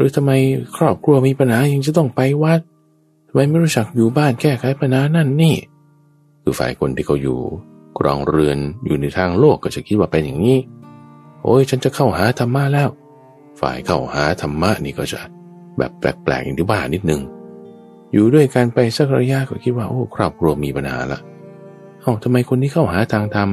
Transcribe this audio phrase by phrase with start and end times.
[0.00, 0.32] รือทำไม
[0.76, 2.60] ครอบครัวมีปัญหายังจะต้องไปวัด
[3.28, 5.56] ทำไมไม่รู้จักอยู่บ้านแก้ไขปัญหานั่นนี่
[6.42, 7.38] คือฝ่ายคนที่เขาอยู่
[7.98, 10.58] กรองเรือนอยู่ในทางโลกก็จะคิดว่าเป็นอย่างนี้
[11.42, 12.88] โอ้ยฉันจะเข้าหาธรรมะแล้ว
[13.60, 15.20] ฝ่ายเข้าหาธรรมะนี่ก็จะ
[15.78, 17.20] แบบแปลกๆอย่างที่บ้านิดนึง
[18.12, 21.20] อยู่ด้วยกันไปสักระยะก็คิดว่าโอ้ครอบครัวมีปัญหาละ
[22.00, 23.48] เอ้าทำไมคนที่เข้าหาทางธรรม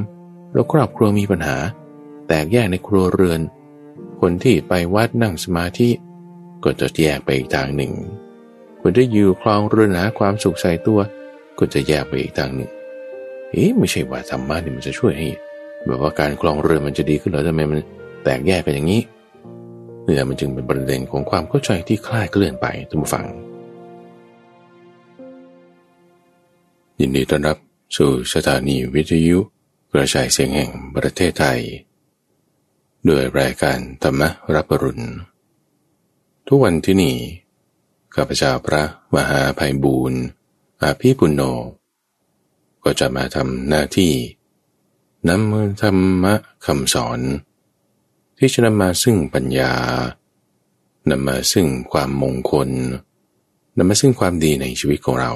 [0.53, 1.57] แล้วครอบครัวมีปัญหา
[2.27, 3.41] แตกแยกในครัวเรือน
[4.21, 5.89] คนที่ไปวัดนั่งสมาธิ
[6.63, 7.91] ก็จะแยกไปอีกทางหนึ่ง
[8.81, 10.99] คนที่อยู่คลองเรือนหาความสุขใส่ตัว
[11.57, 12.71] ก็จะแยกไปอีกทางหนึ่ง
[13.51, 15.29] เอ๊ะไม่ใช่ว่าธรรมะนี่มันจะช่วยให้
[15.85, 17.79] แบบว่าการคลองเรือนมันจะดีขึ้นหรอทำไมมัน
[18.23, 19.01] แตกแยกกันอย่างนี้
[20.03, 23.25] เนี่แหละมันจึงเป็นประเด็นของความเข้าใจที่คลาดเคลื่อนไปท่านผู้ฟัง
[26.99, 27.57] ยินดีต้อนรับ
[27.97, 29.37] สู่สถานีวิทยุ
[29.93, 31.59] กระจายเสียงแห่งประเทศไทย
[33.07, 34.21] ด้วยรายการธรรม
[34.55, 35.05] รับรุณ
[36.51, 37.15] ทุกวันที่นี่
[38.15, 38.83] ข้าพเจ้าพระ
[39.15, 40.21] มหาภัยบูรณ์
[40.81, 41.41] อาภีปุณโญ
[42.83, 44.13] ก็จะมาทำหน้าที่
[45.27, 46.33] นำธรรมะ
[46.65, 47.19] คำสอน
[48.37, 49.73] ที่จะนำมาซึ่งปัญญา
[51.09, 52.69] นำมาซึ่งความมงคล
[53.77, 55.31] นำมาซึ่งความดีในชีวิตของเรา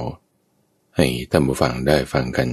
[0.96, 2.50] ให้ท่านผู้ฟังได้ฟังกัน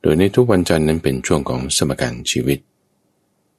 [0.00, 2.58] โดยในทุกวันจันทร์นั้นเป็นช่วงของสมการชีวิต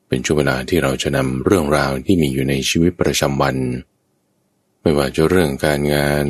[0.09, 3.55] เป็นช่วงเวลาที่เราจะนำเรื่องราวที่มีอยู่ในชีวิตประจำวัน
[4.81, 6.25] ไม่ว่าจะเรื่องการงาน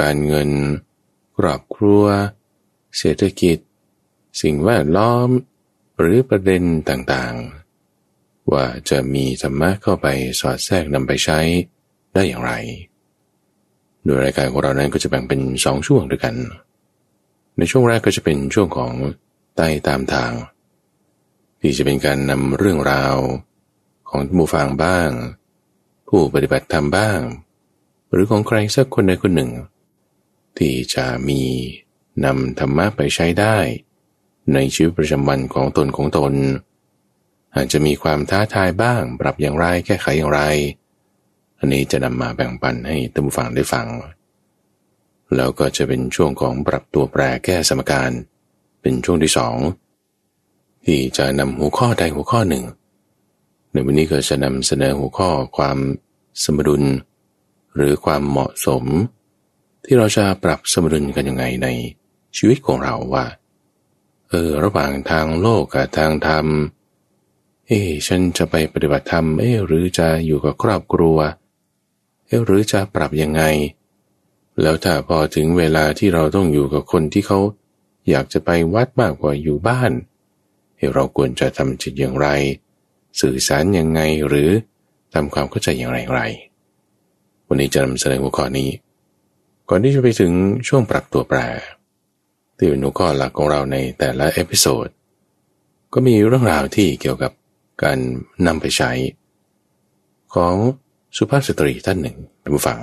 [0.00, 0.50] การเงิน
[1.36, 2.04] ครอบครัว
[2.98, 3.58] เศรษฐกิจ
[4.42, 5.28] สิ่งแวดล้อม
[5.98, 10.06] หรือประเด็นต่างๆ ว่าจะมีธรรมะเข้าไป
[10.40, 11.38] สอดแทรกนำไปใช้
[12.14, 12.52] ได้อย่างไร
[14.04, 16.34] โดยรายการของเรานั้นก็จะแบ่งเป็นสองช่วงด้วยกัน
[17.58, 18.92] ในช่วงแรกก็จะเป็นช่วงของ
[19.56, 20.32] ใต้ตามทาง
[21.60, 23.16] ที่จะเป็นการนำเรื่องราว
[24.08, 25.10] ของหมู่ฟังบ้าง
[26.08, 27.20] ผู้ปฏิบัติธรรมบ้าง
[28.10, 29.50] หรือของใครสักคนใดคนหนึ่ง
[30.58, 31.42] ที่จะมี
[32.24, 33.56] นำธรรมะไปใช้ได้
[34.54, 36.34] ในชีวิตประจำวันของตนของตน
[37.54, 40.42] อาจจะมีความท้าทายบ้าง ปรับอย่างไรแก้ไขอย่างไร
[41.58, 43.86] อันนี้จะนำมาแบ่งปันให้ท่านผู้ฟังได้ฟัง
[45.36, 48.10] แล้วก็จะเป็นช่วงของปรับตัวแปรแก้สมการ
[48.80, 49.56] เป็นช่วงที่สอง
[50.84, 52.64] ที่จะนำหัวข้อใดหัวข้อหนึ่ง
[53.72, 55.78] ในวันนี้ก็จะนำเสนอหัวข้อความ
[56.44, 56.82] สมดุล
[57.74, 58.84] หรือความเหมาะสม
[59.84, 61.68] ที่เราจะปรับสมดุลกันยังไงใน
[62.36, 63.26] ชีวิตของเราว่า
[64.28, 66.46] เออ ระหว่างทางโลกกับทางธรรม
[67.66, 71.18] เอ๊ฉันจะไปปฏิบัติธรรมเอ๊หรือจะอยู่กับครอบครัว
[72.26, 73.42] เอ๊หรือจะปรับยังไง
[74.62, 77.38] แล้วถ้าพอถึงเวลาที่เราต้องอยู่กับคนที่เขา
[78.10, 82.28] อยากจะไปวัดมากกว่าอยู่บ้านเเราควรจะทำจิตอย่างไร
[83.20, 84.50] สื่อสารยังไงหรือ
[85.14, 86.20] ทำความเข้าใจอย่างไรไร
[87.46, 88.70] วันนี้จะนำเสนอหัวข้อนี้
[89.68, 90.32] ก่อนที่จะไปถึง
[90.68, 91.38] ช่วงปรับตัวแปร
[92.56, 94.86] ที่เป็นหัวข้อหลักของเราในแต่ละ episode
[95.92, 97.32] ก็มีเรื่องราวที่เกี่ยวกับ
[97.82, 97.98] การ
[98.46, 98.90] นำไปใช้
[100.34, 100.54] ของ
[101.16, 102.78] สุภาพสตรีท่านหนึ่งท่านผู้ฟัง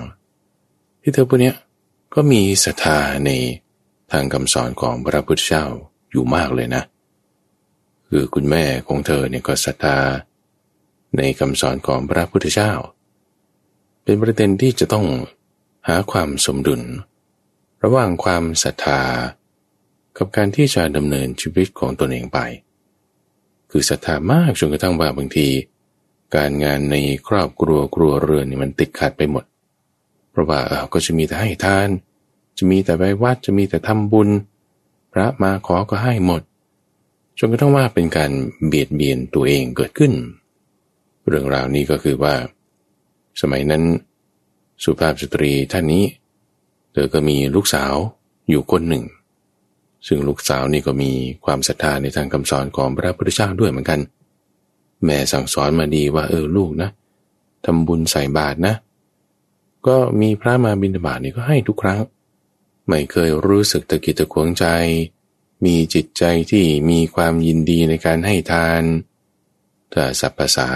[1.02, 1.54] ที่เธอผู้นี้
[2.16, 3.32] ก็มีศรัทธาใน
[4.12, 5.66] ทางคำสอนของพระพุทธเจ้า
[6.12, 6.84] อยู่มากเลยนะ
[8.10, 9.98] คือคุณแม่ของเธอเนี่ยก็ศรัทธา
[11.18, 12.72] ในคำสอนของพระพุทธเจ้า
[14.04, 15.06] เป็นประเด็นที่จะต้อง
[15.88, 16.82] หาความสมดุล
[17.84, 19.02] ระหว่างความศรัทธา
[20.18, 22.40] กับการที่จะดำเนินชีวิตของตนเองไป
[23.72, 25.48] คือศรัทธามากจนกระทั่งว่าบางที
[26.36, 26.96] การงานใน
[27.28, 29.46] ครอบครัวครัวเรือนนี่มันติดขัดไปหมด
[30.32, 31.90] เพราะว่าเออก็จะมีแต่ให้ทาน
[32.58, 34.30] จะมีแต่ไปวัดจะมีแต่ทำบุญ
[35.14, 36.42] พระมาขอก็ให้หมด
[37.40, 38.32] จนกระทั่งว่าเป็นการ
[38.68, 40.14] เบียดเบียนตัวเองเกิดขึ้น
[41.28, 42.34] เรื่องราวนี้ก็คือว่า
[43.42, 43.84] สมัยนั้น
[44.84, 46.04] สุภาพสตรีท่านนี้
[46.94, 47.94] เธอก็มีลูกสาว
[48.50, 49.04] อยู่คนหนึ่ง
[50.08, 51.12] ซึ่งลูกสาวนี่ก็มี
[51.46, 54.00] ความศรัทธาในทางคำสอนของพระพุทธเจ้าด้วยเหมือนกัน
[55.04, 56.90] แม่สั่งสอนมาดีว่าเออลูกนะ
[57.66, 58.76] ทำบุญใส่บาตรนะ
[59.88, 62.00] ก็มีพระมาบิณฑบาตนี่ก็ให้ทุกครั้ง
[62.88, 64.66] ไม่เคยรู้สึกตะกิดตะขวงใจ
[65.66, 68.84] มีจิตใจที่มีความยินดีในการให้ทาน
[69.94, 70.70] ถ้าสัพภาษา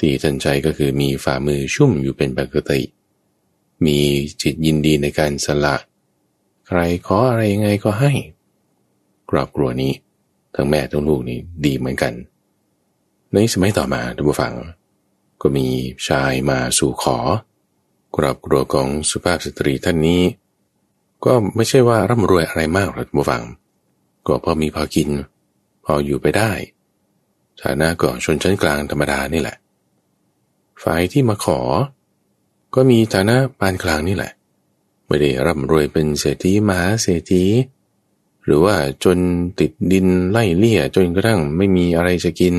[0.00, 2.80] ที่ท่านใจก็คือมีฝ่ามือชุ่มอยู่เป็นปกติ
[3.86, 3.98] มี
[4.42, 5.76] จิตยินดีในการสละ
[6.66, 8.12] ใครขออะไรยังไงก็ให้
[9.30, 9.92] ครอบครัวนี้
[10.54, 12.12] ทั้งแม่ทั้งลูกนี่ดีเหมือนกัน
[13.32, 14.54] ในสมัยต่อมาท่านผู้ฟัง
[15.40, 15.66] ก็มี
[16.08, 17.18] ชายมาสู่ขอ
[18.16, 20.22] ครอบครัวของสุภาพสตรีท่านนี้
[21.24, 23.42] ก็ไม่ใช่ว่าร่ำรวยอะไรมากหรอกท่านผู้ฟัง
[24.26, 25.08] ก็พอมีพอกิน
[25.84, 26.52] พออยู่ไปได้
[27.62, 29.56] ฐานะก็ชนชั้นกลางธรรมดานี่แหละ
[30.82, 31.60] ฝ่ายที่มาขอ
[32.74, 34.32] ก็มีฐานะปานกลางนี่แหละ
[35.06, 37.44] ไม่ได้ร่ำรวยเป็นเศรษฐีมหาเศรษฐี
[38.44, 39.18] หรือว่าจน
[39.60, 42.54] ติดดินไล่เลี่ยจนกระทั่งไม่มีอะไรจะกิน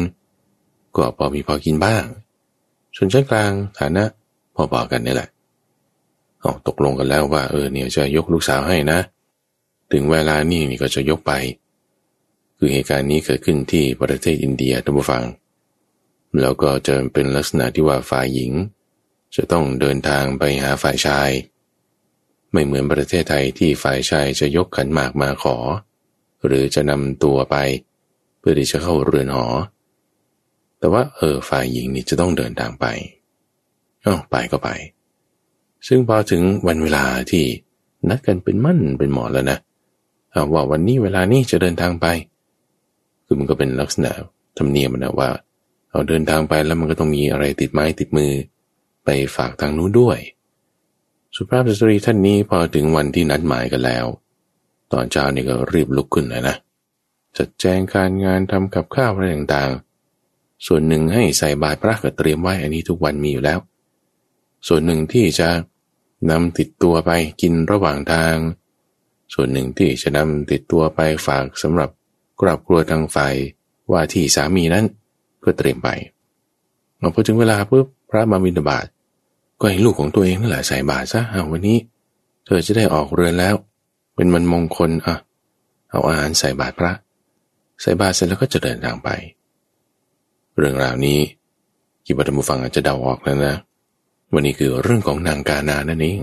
[0.96, 2.04] ก็พอมีพอกินบ้าง
[2.96, 4.04] ชนชั้นกลางฐานะ
[4.56, 5.30] พอๆกันนี่แหละ
[6.46, 9.00] ออกตกลงกันแล้วว่าเออเนี่ยจะยกลูกสาวให้นะ
[9.92, 11.34] ถึงเวลานี่นี่ก็จะยกไป
[12.58, 15.24] คือเหตุการณ์นี้เกิดขึ้นที่ประเทศอินเดียท่านผู้ฟัง
[16.40, 18.52] แล้วก็จะเป็นลักษณะที่ว่าฝ่ายหญิง
[19.36, 21.30] จะต้องเดินทางไปหาฝ่ายชาย
[22.52, 25.58] ไม่เหมือนประเทศไทยที่ฝ่ายชายจะยกขันหมากมาขอ
[26.46, 27.56] หรือจะนำตัวไป
[28.40, 29.48] เพื่อที่จะเข้าเรือนหอ
[30.80, 32.86] แต่ว่าเออฝ่ายหญิงนี่จะต้องเดินทางไป
[34.06, 34.70] อ๋อไปก็ไป
[35.88, 37.46] ซึ่งพอถึงวันเวลาที่
[38.10, 39.58] นัดกันเป็นมั่นเป็นหมอแล้วนะ
[40.54, 42.08] ว่าวันนี้เวลานี้จะเดินทางไป
[43.26, 44.12] คือมันก็เป็นลักษณะ
[44.58, 45.30] ธรรมเนียมนะว่า
[45.92, 48.32] เอาเดินทางไปแล้วมันก็ต้องมีอะไรติดไม้ติดมือ
[49.06, 50.20] ไปฝากทางนู้นด้วย
[51.36, 54.06] สุภาพสตรีท่านนี้พอถึงวันที่นัดหมายกันแล้ว
[54.94, 56.56] ตอนเช้านี่ก็รีบลุกขึ้นเลยนะ
[57.38, 63.60] จัดแจงการงานทำกับข้าวอะไรต่างๆ ส่วนหนึ่งให้ใส่บาตรพระก็เตรียมไว้อันนี้ทุกวันมีอยู่แล้ว
[64.68, 65.50] ส่วนหนึ่งที่จะ
[66.32, 68.34] นำติดตัวไปกินระหว่างทาง
[69.34, 71.90] ส่วนหนึ่งที่จะนำติดตัวไปฝากสำหรับ
[72.42, 73.36] ครอบครัวทางฝ่าย
[73.92, 74.86] ว่าที่สามีนั้น
[75.40, 75.90] เพื่อเตรียมไป
[77.14, 78.86] พอถึงเวลาปุ๊บพระมาบิณฑบาต
[79.60, 81.78] ก็ให้ลูกของตัวเองนั่นแหละใส่บาตรซะเอาวันนี้
[82.46, 83.56] เธอจะได้ออกเรือนแล้ว
[84.16, 85.16] เป็นมันมงคลอะ
[85.90, 86.94] เอาอาหารใส่บาตรพระ
[87.82, 89.10] ใส่บาตรเสร็จแล้วก็จะเดินทางไป
[90.58, 91.20] เรื่องราวนี้
[92.06, 93.56] กิบวัตมุฟังอาจจะเดาออกแล้วนะ
[94.34, 96.22] วันนี้คือเรื่องของนางกานานั่นเอง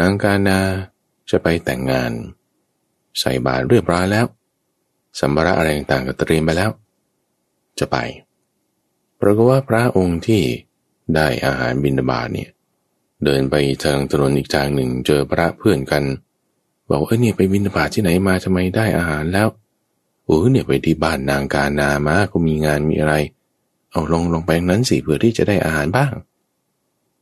[0.00, 0.58] นางกานา
[1.30, 2.12] จะไปแต่งงาน
[3.20, 4.26] ใส่บาตรเรียบร้อยแล้ว
[5.20, 6.70] สัมภาระอะไรต่างๆก็เตรียมไปแล้ว
[7.78, 7.96] จะไป
[9.20, 10.42] ปรากฏว่าพระองค์ที่
[11.14, 12.50] ได้อาหารบิณฑบาตเนี่ย
[13.24, 13.54] เดินไป
[13.84, 16.04] ทางถนนอีกทางหนึ่งเจอพระเพื่อนกัน
[16.88, 19.48] บอกเอ้ยเนี่ยไปบิณฑบาตที่ไหนมาทำไมได้อาหารแล้ว
[20.24, 23.14] โอ้เนี่ยไปที่บ้านนางกานามาก็มีงานมีอะไร
[23.90, 26.12] เอาลงลงไปนั้นสิเพื่อที่จะได้อาหารบ้าง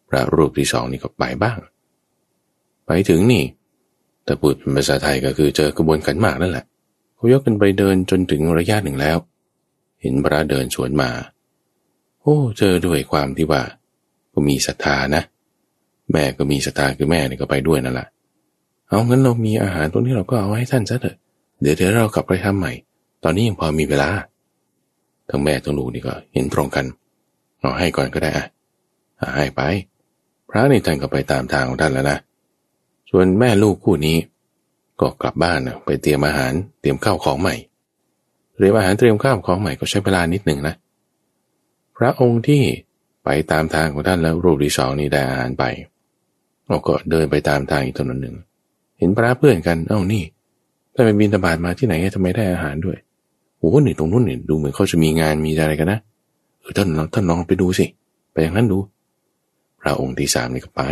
[0.08, 1.58] พระรูปที่สองนี่ก็ไปบ้าง
[2.86, 3.44] ไปถึงนี่
[4.26, 6.64] แต่พูดเป็นภาษาไทยก็คือเจอกระบวนขันหมากนั่นแหละ
[7.16, 9.16] เขายกกันไปเดินจนถึงระยะหนึ่งแล้ว
[10.00, 11.10] เห็นพระเดินสวนมา
[12.22, 13.62] โอ้ เจอด้วยความที่ว่า
[14.32, 15.22] ก็มีศรัทธานะ
[16.12, 18.08] แม่ก็มีศรัทธาคือแม่เนี่ยก็ไปด้วยนั่นแหละ
[18.88, 21.16] เอางั้นเรามีอาหารตรงนี้เราก็เอาให้ท่านซะเถอะ
[21.60, 22.72] เดี๋ยวเดี๋ยวเรากลับไปทำใหม่
[23.24, 24.08] ตอนนี้ยังพอมีเวลา
[25.30, 26.86] ทั้งแม่ทั้งลูกนี่ก็เห็นตรงกัน
[27.60, 28.46] เอาให้ก่อนก็ได้อะ
[29.36, 29.60] ให้ไป
[30.50, 32.18] พระนี่ท่านก็ไปตามทางของท่านแล้วนะ
[33.10, 34.16] ส่วนแม่ลูกคู่นี้
[35.00, 37.54] ก็กลับบ้านไปเตรียมอาหารเตรียมข้าวของใหม่
[38.54, 40.74] เตรียมอาหารเตรียมข้าวของใหม่ก็ใช้เวลานิดหนึ่งนะ
[41.96, 42.62] พระองค์ที่
[43.24, 45.64] ไปตามทางของท่านแล้วรูปที่สองนี้ได้อาหารไป
[46.66, 48.36] เราก็เดินไปตามทางอีกถนนหนึ่ง
[48.98, 50.22] เห็นพระเพื่อนกัน เอ้านี่
[50.94, 52.98] ท่านไปบินตบาดมาที่ไหนทำไมได้อาหารด้วย
[53.58, 56.00] โอ้โหนี่ตรงนู้นนี่ดูเหมือนเขาจะมีงานมีอะไรกันนะ
[56.60, 57.86] เออท่านท่านลองไปดูสิ
[58.32, 58.78] ไปอย่างนั้นดู
[59.80, 60.82] พระองค์ที่สามนี่ก็ไป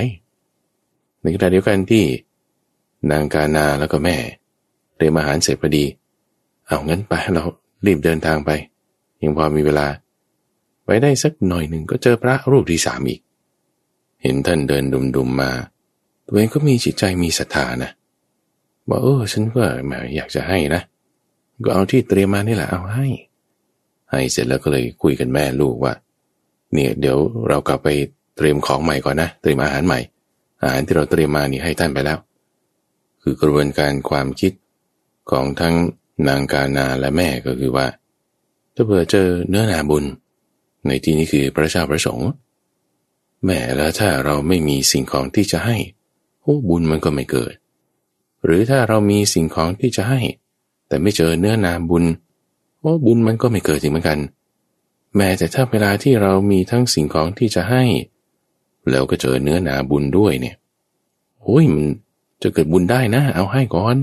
[1.25, 2.05] ในขณะเดียวกันที่
[3.11, 4.17] นางกานาแล้วก็แม่
[4.97, 5.85] เตรียมอาหารเสร็จพอดี
[6.67, 7.45] เอางั้นไปเรา
[7.87, 8.51] รีบเดินทางไป
[9.23, 9.87] ยังพอมีเวลา
[10.85, 13.21] ไปได้สักหน่อยหนึ่งก็เจอพระรูปที่สามอีก
[14.23, 15.51] เห็นท่านเดินดุมๆมา
[16.27, 17.91] ตัวเองก็มีจิตใจมีศรัทธานะ
[18.89, 20.83] บอกเออฉันก็แหมอยากจะให้นะ
[21.65, 23.07] ก็เอาที่เตรียมมานี่แหละเอาให้
[24.11, 25.95] ให้เสร็จแล้วก็เลยคุยกันแม่ลูกว่า
[26.73, 27.89] เนี่ยเดี๋ยวเรากลับไป
[28.37, 30.01] เตรียมของใหม่ก่อนนะ เตรียมอาหารใหม่
[30.65, 32.19] อาหารที่เราเตรียมมานี่ให้ท่านไปแล้ว
[33.23, 34.53] คือกระบวนการความคิด
[35.31, 35.75] ของทั้ง
[36.29, 37.87] นางกานาและแม่ก็คือว่า
[38.75, 40.05] ถ้าเผื่อเจอเนื้อนาบุญ
[40.87, 42.29] ในที่นี้คือพระเจ้าประสงค์
[43.45, 45.77] แม่แล้วถ้าเราไม่มีสิ่งของที่จะให้
[46.43, 47.55] โอ้บุญมันก็ไม่เกิด
[48.45, 50.21] หรือถ้าเรามีสิ่งของที่จะให้
[50.89, 52.05] แต่ไม่เจอเนื้อนาบุญ
[52.81, 54.19] โอ้บุญมันก็ไม่เกิดจริงเหมือนกัน
[55.17, 57.83] แม้แต่ถ้าเวลาที่เรามีทั้งสิ่งของที่จะให้
[58.91, 60.57] แล้วก็เจอเนื้อนาบุญด้วยเนี่ย
[61.43, 61.85] โอ้ยมัน
[62.43, 63.97] จะเกิดบุญได้นะ เอาให้ก่อน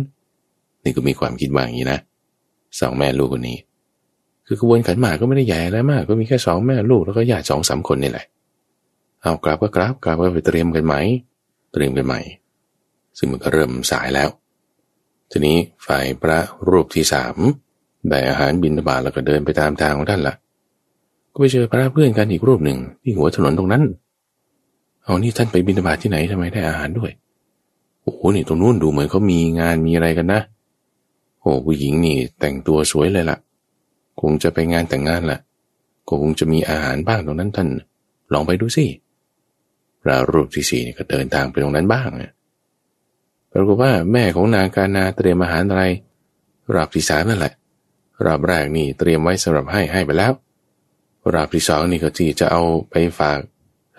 [0.83, 1.99] นี่ก็มีความคิดว่าอย่างนี้นะ
[2.79, 3.57] สองแม่ลูกคนนี้
[4.47, 8.25] คือกระบวนขันหมากก็ไม่ได้ใหญ่อะไรมาก ก็มีแค่สองแม่ลูกแล้วก็ญาติสองสามคนนี่แหละ
[9.21, 10.95] เอากราบก็กราบกราบก็ไปเตรียมกันไหม
[11.73, 12.19] เตรียมกันใหม่
[13.17, 14.29] ซึ่งมันก็เริ่มสายแล้ว
[15.31, 17.35] ทีนี้ฝ่ายพระรูปที่สาม
[18.09, 20.35] ได้อาหารบินบาตแล้วก็เดินไปตามทางของท่านละ่ะ
[21.31, 23.83] ก็ไปเจอพระเพื่อนกันอีกรูปหนึ่งที่หัวถนนตรงนั้น
[25.03, 27.11] เอานี่ท่านไปบินบาตที่ไหนทำไมได้อาหารด้วย
[28.01, 30.41] โอ้โหนี่ตรงนู้นดูเหมือนเขามีงานมีอะไรกันนะ
[31.41, 33.39] โอ้ผู้หญิงนี่แต่งตัวสวยเลยละ่ะ
[34.21, 35.39] คงจะไปงานแต่งงานละ่ะ
[36.09, 37.67] คงจะมีอาหารบ้างตรงนั้นท่าน
[38.33, 38.85] ลองไปดูสิ
[40.01, 42.31] พระรูปที่สี่นี่ก็เดินทางไปตรงนั้นบ้างนะ
[43.51, 45.83] ปรากฏว่าแม่ของนางกานาเตรียมอาหารอะไร
[46.73, 47.53] รอบที่สามนั่นแหละ
[48.25, 50.33] รอบแรกนี่เตรียมไว้สำหรับให้ให้ไปแล้ว
[51.33, 53.39] รอบที่สองนี่ก็ที่จะเอาไปฝาก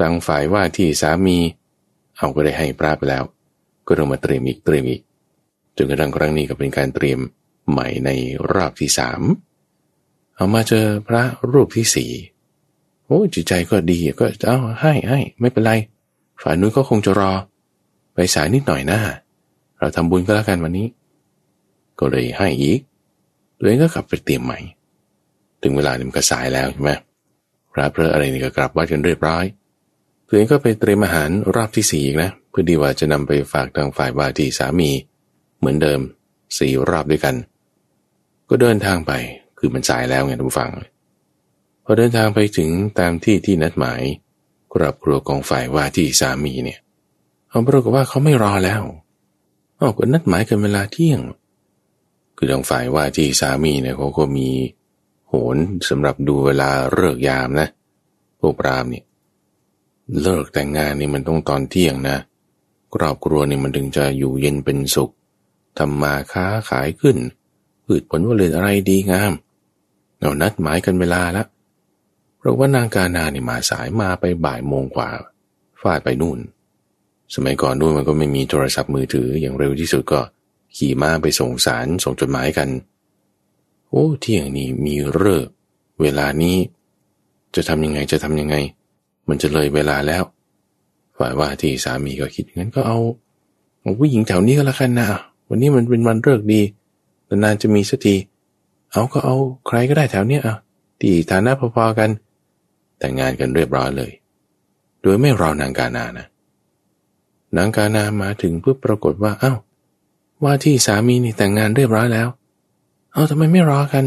[0.02, 1.38] ทางฝ่ายว่าที่สามี
[2.16, 3.24] เอาก็ได้ให้พระไปแล้ว
[3.86, 5.00] ก็ต้องมาเตรียมอีกเตรียมอีก
[5.76, 7.18] จนกระทั่งครั้งนี้ก็เป็นการเตรียม
[7.70, 8.10] ใหม่ใน
[8.52, 9.22] รอบที่สาม
[10.34, 12.10] เอามาเจอพระรูปที่สี่
[13.06, 15.72] โอ้จิตใจก็ดีก็เอาให้ให้ไม่เป็นไร
[16.42, 17.32] ฝ่ายนู้นก็คงจะรอ
[18.14, 18.98] ไปสายนิดหน่อยนะ
[19.78, 20.86] เราทำบุญก็แล้วกันวันนี้
[21.98, 22.80] ก็เลยให้อีก
[23.58, 24.58] ตัวเองก็กลับไปเตรียมใหม่
[25.62, 26.92] ถึงเวลานี่มันก็สายแล้วใช่ไหม
[27.72, 29.44] พระเพระอะไรนี่ก็กลับวัดกันเรียบร้อย
[30.32, 34.90] ตัวเองก็ไปเตรียมอาหารรอบที่สี่อีกนะเพื่อดีว่าจะนำไปฝากทางฝ่ายว่าทีสามี
[35.58, 36.00] เหมือนเดิม
[36.58, 37.34] สี่รอบด้วยกัน
[38.48, 39.12] ก็เดินทางไป
[39.58, 40.70] คือมันสายแล้วไงทุกฝัง
[41.84, 44.00] พอเดินทางไปถึงตามที่ที่นัดหมาย
[44.74, 46.78] ครอบครัวของฝ่ายว่าที่สามีเนี่ย
[47.48, 48.82] เขาปรากฏว่าเขาไม่รอแล้ว
[49.80, 51.20] ออกก็นัดหมายกันเวลาเที่ยง
[52.36, 54.48] คือทางฝ่ายว่าที่สามีเนี่ยเขาก็มี
[55.28, 55.56] โหน
[55.88, 57.68] สำหรับดูเวลาเลิกยามนะ
[58.40, 59.04] พวกปรามเนี่ย
[60.20, 62.18] เลิกแต่งงานนี่มันต้องตอนเที่ยงนะ
[62.94, 65.12] ครอบครัวนี่มันถึงจะอยู่เย็นเป็นสุข
[65.78, 67.16] ทำมาค้าขายขึ้น
[67.84, 69.32] พืชผลผลิตอะไรดีงาม
[70.18, 71.46] เรานัดหมายกันเวลาล้ว
[72.38, 75.08] เพราะว่านางกานานี่มาสายมาไปบ่ายโมงกว่า
[75.80, 76.38] ฟาดไปนู่น
[77.34, 80.20] สมัยก่อนนู่นมันก็ไม่มีโทรศัพท์มือถืออย่างเร็วที่สุดก็
[80.76, 82.68] ขี่ม้าไปส่งสารส่งจดหมายกัน
[83.88, 85.48] โอ้เที่ยงนี้มีเลิก
[86.00, 86.56] เวลานี้
[87.54, 88.56] จะทำยังไงจะทำยังไง
[89.28, 90.22] มันจะเลยเวลาแล้ว
[91.18, 92.98] ฝ่ายว่าที่สามีก็คิดงั้นก็เอา
[93.98, 95.06] ผู้หญิงแถวนี้ก็แล้วกันนะ
[95.48, 96.60] วันนี้มันเป็นวันเลิกดี
[97.42, 98.16] นานจะมีสักที
[98.92, 99.36] เอาก็เอา
[99.66, 100.56] ใครก็ได้แถวเนี้ยอะ
[101.00, 102.10] ที่ฐานะพอๆกัน
[102.98, 104.12] แต่งงานกันเรียบร้อยเลย
[105.02, 106.26] โดยไม่รอนางกานานะ
[107.56, 109.54] นางกานามาถึงเพื่อปรากฏว่า เอา้า
[110.44, 112.28] ว่าที่สามีนี่แต่งงานเรียบร้อยแล้ว
[113.12, 114.04] เอาทำไมไม่รอกัน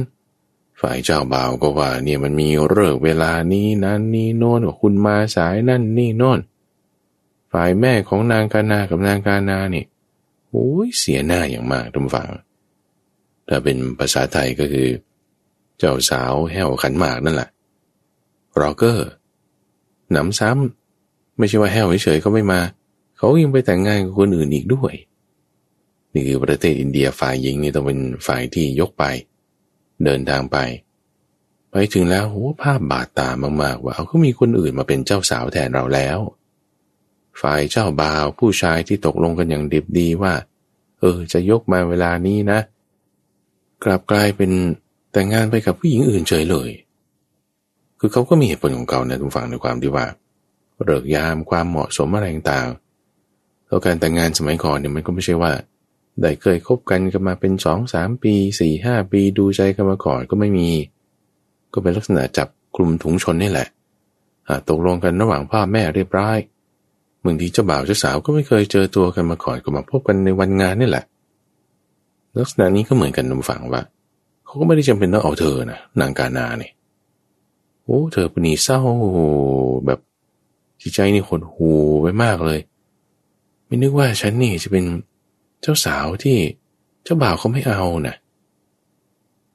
[0.81, 6.39] ฝ่ายเจ้าบ่าวก็ว่าเนี่ยมันมีเลิกเวลานี้นั้นนี่โน่นคุณมาสายนั่นนี่โน่น
[7.53, 9.85] ฝ่ายแม่ของนางกานากับนางกานาเนี่ย
[10.49, 12.29] โอ้ยเสียหน้าอย่างมากทุกฝัง
[13.47, 14.89] ถ้าเป็นภาษาไทยก็คือ
[15.77, 17.49] เจ้าสาวแห้วขันหมากนั่นแหละ
[18.59, 19.09] รอเกอร์
[20.11, 22.61] หนำซ้ำไม่ใช่ว่าแห้วเฉยๆเขาไม่มา
[23.17, 24.93] เขายังไปแต่งงานกับคนอื่นอีกด้วย
[26.13, 29.03] นี่คือประเทศอินเดียฝ่ายหญิงนี่ต้องเป็นฝ่ายที่ยกไป
[30.03, 30.57] เดินทางไป
[31.71, 33.29] ไปถึงแล้วโหภาพบาดตา
[33.61, 36.19] มาก ๆ ว่าเขาก็มีคนอื่นมาเป็นเจ้าสาวแทนเราแล้ว
[37.41, 40.33] ฝ่ายเจ้าบ่าวผู้ชายที่ตกลงกันอย่างดิบดีว่า
[40.99, 42.59] เออ จะยกมาเวลานี้นะ
[43.83, 44.51] กลับกลายเป็น
[45.11, 46.69] แต่งงานไปกับผู้หญิงอื่นเฉยเลย
[47.99, 50.05] คือเขาก็มีเหตุผลของเขาในทุกฝั่งในความที่ว่า
[50.83, 55.51] เลิกยามความเหมาะสมอะไรต่างๆแล้วการแต่งงานสมัยก่อนเนี่ยมันก็ไม่ใช่ว่า
[56.21, 60.69] ได้เคยคบกันกันมาเป็นสองสามปีสี่ห้าปีดูใจกันมาก่อนก็ไม่มี
[61.73, 63.67] ก็เป็นลักษณะจับกลุ่มถุงชนนี่แหละ
[64.69, 66.37] ตกลงกันระหว่างพ่อแม่เรียบร้อย
[67.25, 71.05] บางทีเจ้าบ่าวเจ้าสาวก็ไม่เคยเจอตัวกันมาก่อนก็มาพบกันในวันงานนี่แหละ
[72.37, 73.81] ลักษณะนี้ก็เหมือนกันนำฝังว่า
[74.45, 76.71] เขาก็ไม่ได้จำเป็นต้องเอาเธอนะนางกานาเนี่ย
[77.83, 78.79] โอ้เธอปนีเศร้า
[79.85, 79.99] แบบ
[80.81, 82.59] จิตใจนี่หดหูไปมากเลย
[83.65, 84.85] ไม่นึกว่าฉันนี่จะเป็น
[85.61, 86.37] เจ้าสาวที่
[87.03, 88.15] เจ้าบ่าวเขาไม่เอานะ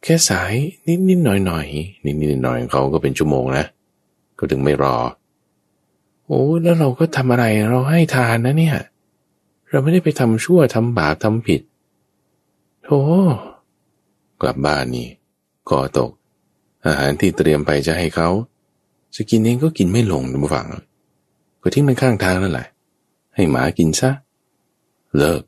[0.02, 0.52] แค่สาย
[0.86, 1.66] นิดนิดหน่อยหน่อย
[2.04, 3.66] นิดนิดหน่อยเขาก็เป็นชั่วโมงนะ
[4.38, 4.96] ก็ถึงไม่รอ
[6.26, 8.76] โอ้แล้วเราก็ทำอะไรเราให้ทานนะเนี่ย
[9.70, 11.60] เราไม่ได้ไปทำชั่วทำบาปทำผิด
[12.86, 13.00] โอ้
[14.40, 15.08] กลับบ้านนี่
[15.70, 16.10] ก่อตก
[16.86, 18.28] อาหารที่เตรียมไปจะให้เขา
[19.16, 20.66] จะกินเองก็กินไม่ลงนะผู้ฟัง
[21.62, 22.66] ก็ทิ้งมันข้างทางนั่นแหละ
[23.34, 24.10] ให้หมากินซะ
[25.16, 25.42] เลิก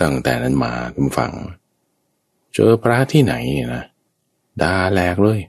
[0.00, 1.32] ตั้งแต่นั้นมาคุณฟัง
[2.54, 3.84] เจอพระที่ไหนเนี่ยนะ
[4.62, 5.40] ด่าแหลกเลย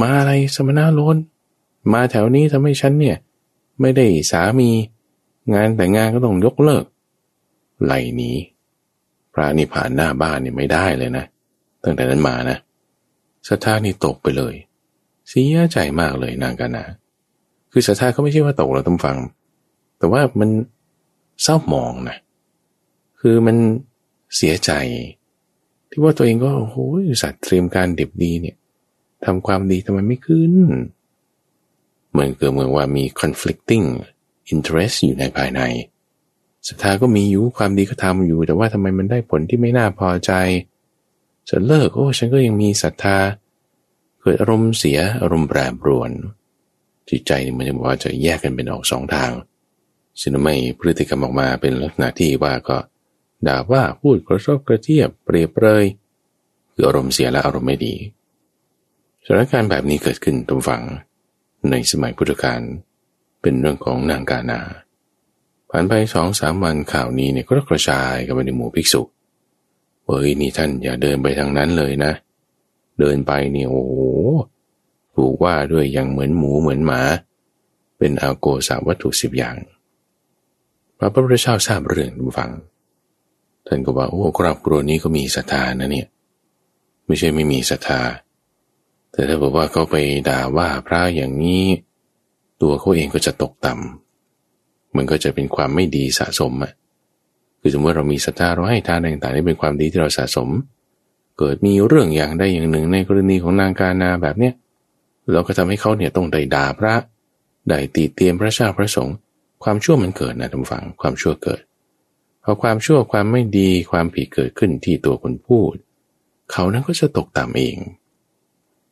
[0.00, 1.16] มาอะไรสมณะโลน
[1.92, 3.16] มาแถวนี้ทำให้ฉันเนี่ย
[3.80, 4.70] ไม่ได้สามี
[5.54, 6.84] งานแต่งงานก็ต้องยกเลิก
[7.84, 8.32] ไหลหนี
[9.38, 11.24] ระนี่ผ่านหน้าบ้านนี่ไม่ได้เลยนะ
[11.84, 12.58] ตั้งแต่นั้นมานะ
[13.48, 14.54] ศรัทธานี่ตกไปเลย
[15.28, 16.84] เสียใจมากเลยนางกานา
[17.72, 19.16] คือศรัทธาเขาไม่ใช่ว่าตกเราต้องฟัง
[19.98, 20.50] แต่ว่ามัน
[21.42, 22.18] เศร้าหมองนะ
[23.20, 23.56] คือมัน
[24.36, 24.70] เสียใจ
[25.90, 26.76] ที่ว่าตัวเองก็โอ้โห
[27.22, 28.56] สัตว์เตรียมการเด็บดีเนี่ย
[29.24, 30.52] ทำความดีทำไมไม่ขึ้น
[32.10, 33.86] เหมือนเกิดเหมืองว่ามี conflicting
[34.52, 35.60] interest อยู่ในภายใน
[36.68, 40.32] ศรัทธาก็มีอยู่ความดีก็ทำอยู่ แต่ว่าทำไมมันได้ผลที่ไม่น่าพอใจ
[41.48, 43.16] จะเลิกโอ้ฉันก็ยังมีศรัทธา
[44.20, 46.10] เกิดอารมณ์เสียอารมณ์แปรปรวน
[47.10, 49.30] จิตใจนี่มันจะบอกว่าจะแยกกันเป็นออกสองทาง
[50.20, 52.76] ซึ่งไม่พฤติกรรมออกมาเป็นลักษณะที่ว่าก็
[53.46, 55.84] ด่าว่าพูดกระชบกระเทียบเปรียบเปรย
[56.72, 57.94] คืออารมณ์เสียและอารมณ์ไม่ดี
[59.24, 60.82] สถานการณ์แบบนี้เกิดขึ้นตรงฝั่ง
[61.70, 62.60] ในสมัยพุทธกาล
[63.42, 64.60] เป็นเรื่องของนางกานา
[65.70, 69.02] ผ่านไปสองสามวันข่าวนี้เนี่ยก็กระจายกันไปในหมู่ภิกษุ
[70.06, 72.12] เฮ้ยนี่ท่านอย่าเดินไปทางนั้นเลยนะ
[73.00, 73.94] เดินไปเนี่ยโอ้โห
[75.14, 77.00] ถูกว่าด้วยอย่างเหมือนหมูเหมือนหมา
[77.98, 79.56] เป็นอาโกสาวัตถุสิบอย่าง
[80.98, 82.50] พระพุทธเจ้าทราบเรื่องฟัง
[83.68, 86.06] ท่านก็ว่าโอ้ครอบครัวนี้ก็มีศรัทธานะเนี่ย
[87.06, 88.00] ไม่ใช่ไม่มีศรัทธา
[89.12, 89.96] แต่ถ้าบอกว่าเขาไป
[90.28, 91.64] ด่าว่าพระอย่างนี้
[92.62, 96.72] ตัวเขาเองก็จะตกต่ำมันก็จะเป็นความไม่ดีสะสมอะ
[97.60, 100.48] คือสมมติเรามีศรัทธาเราให้ทานต่างๆนี่เป็นความดีที่เราสะสม
[101.38, 104.54] เกิดมีเรื่องอย่างใดอย่างหนึ่งในกรณีของนางกานาแบบเนี้ย
[105.32, 106.94] เราก็ทำให้เขาเนี่ยต้องได้ด่าพระ
[107.68, 109.14] ได้ตีเตียมพระเจ้าพระสงฆ์
[109.62, 111.60] ความชั่วมันเกิดนะท่านฟังความชั่วเกิด
[112.50, 115.74] พอความชั่วความไม่ดีความผิดเกิดขึ้นที่ตัวคนพูด
[116.52, 117.76] เขานั้นก็จะตกต่ำเอง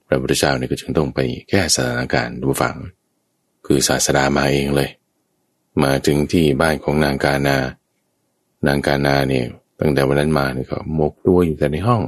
[0.06, 1.20] พระพุทธเจ้าเนี่ยก็จึงต้องไป
[1.50, 2.74] แก้สถานการณ์ดูฟัง
[3.66, 4.90] คือศาสดามาเองเลย
[5.82, 7.56] มาถึงที่บ้านของนางกานา
[8.66, 9.44] นางกานาเนี่ย
[9.80, 12.02] ตั้งแต่วันนั้นมาเนี่ยก็มกตัวอยู่แต่ในห้อง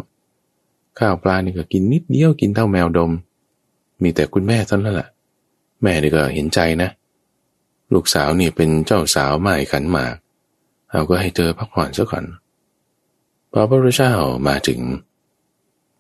[0.99, 3.13] ข้าวปลาเนี่ยก็กินนิดเดียวกินเท่าแมวดม
[4.03, 5.09] มีแต่คุณแม่เท่านั้นแหละ
[5.83, 6.91] แม่เนี่ก็เห็นใจนะ
[7.95, 10.17] ลูกสาวเนี่ยเป็นเจ้าสาวใหม่ขันหมาก
[10.93, 12.25] เราก็ให้เธอพักผ่อนซะก่อน
[13.53, 14.13] พอพระพุทธเจ้า
[14.49, 14.81] มาถึง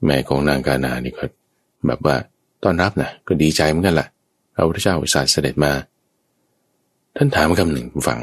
[0.04, 1.24] แม่ของนางกานานี่ก็
[1.86, 2.16] แบบว่า
[2.64, 4.08] ต้อนรับนะก็ดีใจเหมือนกันละ่ะ
[4.54, 5.72] พระพุทธเจ้าอุตส่าห์เสด็จมา
[7.16, 8.20] ท่านถามคำหนึ่งฟัง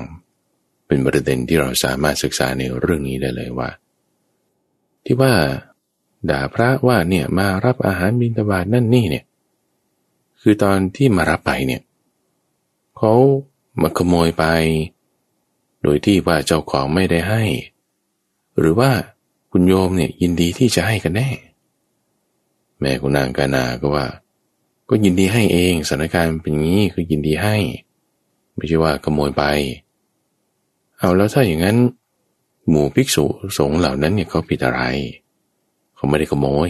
[0.87, 3.69] เป็นประเด็นที่เราสามารถศึกษาในเรื่องนี้ได้เลยว่า
[5.05, 5.33] ที่ว่า
[6.29, 9.23] ด่าพระว่าเนี่ยมารับอาหารบิณฑบาตนั่นนี่เนี่ย
[10.41, 11.81] คือตอนที่มารับไปเนี่ย
[12.97, 13.13] เขา
[13.81, 14.45] มาขโมยไป
[15.85, 17.43] โดยที่ว่าเจ้าของไม่ได้ให้
[18.59, 18.91] หรือว่า
[19.51, 21.29] คุณโยมเนี่ยยินดีที่จะให้กันแน่
[22.79, 24.05] แม่คุณนางกานาก็ว่า
[24.89, 27.55] ก็ยินดีให้เองสถานการณ์เป็นงี้คือยินดีให้
[28.55, 29.43] ไม่ใช่ว่าขโมยไป
[30.99, 31.77] เอาแล้วถ้าอย่างนั้น
[32.69, 33.25] หมู่ภิกษุ
[33.57, 34.81] สงฆ์เหล่านั้นเนี่ยเขาผิดอะไร
[35.95, 36.69] เขาไม่ได้ขโมย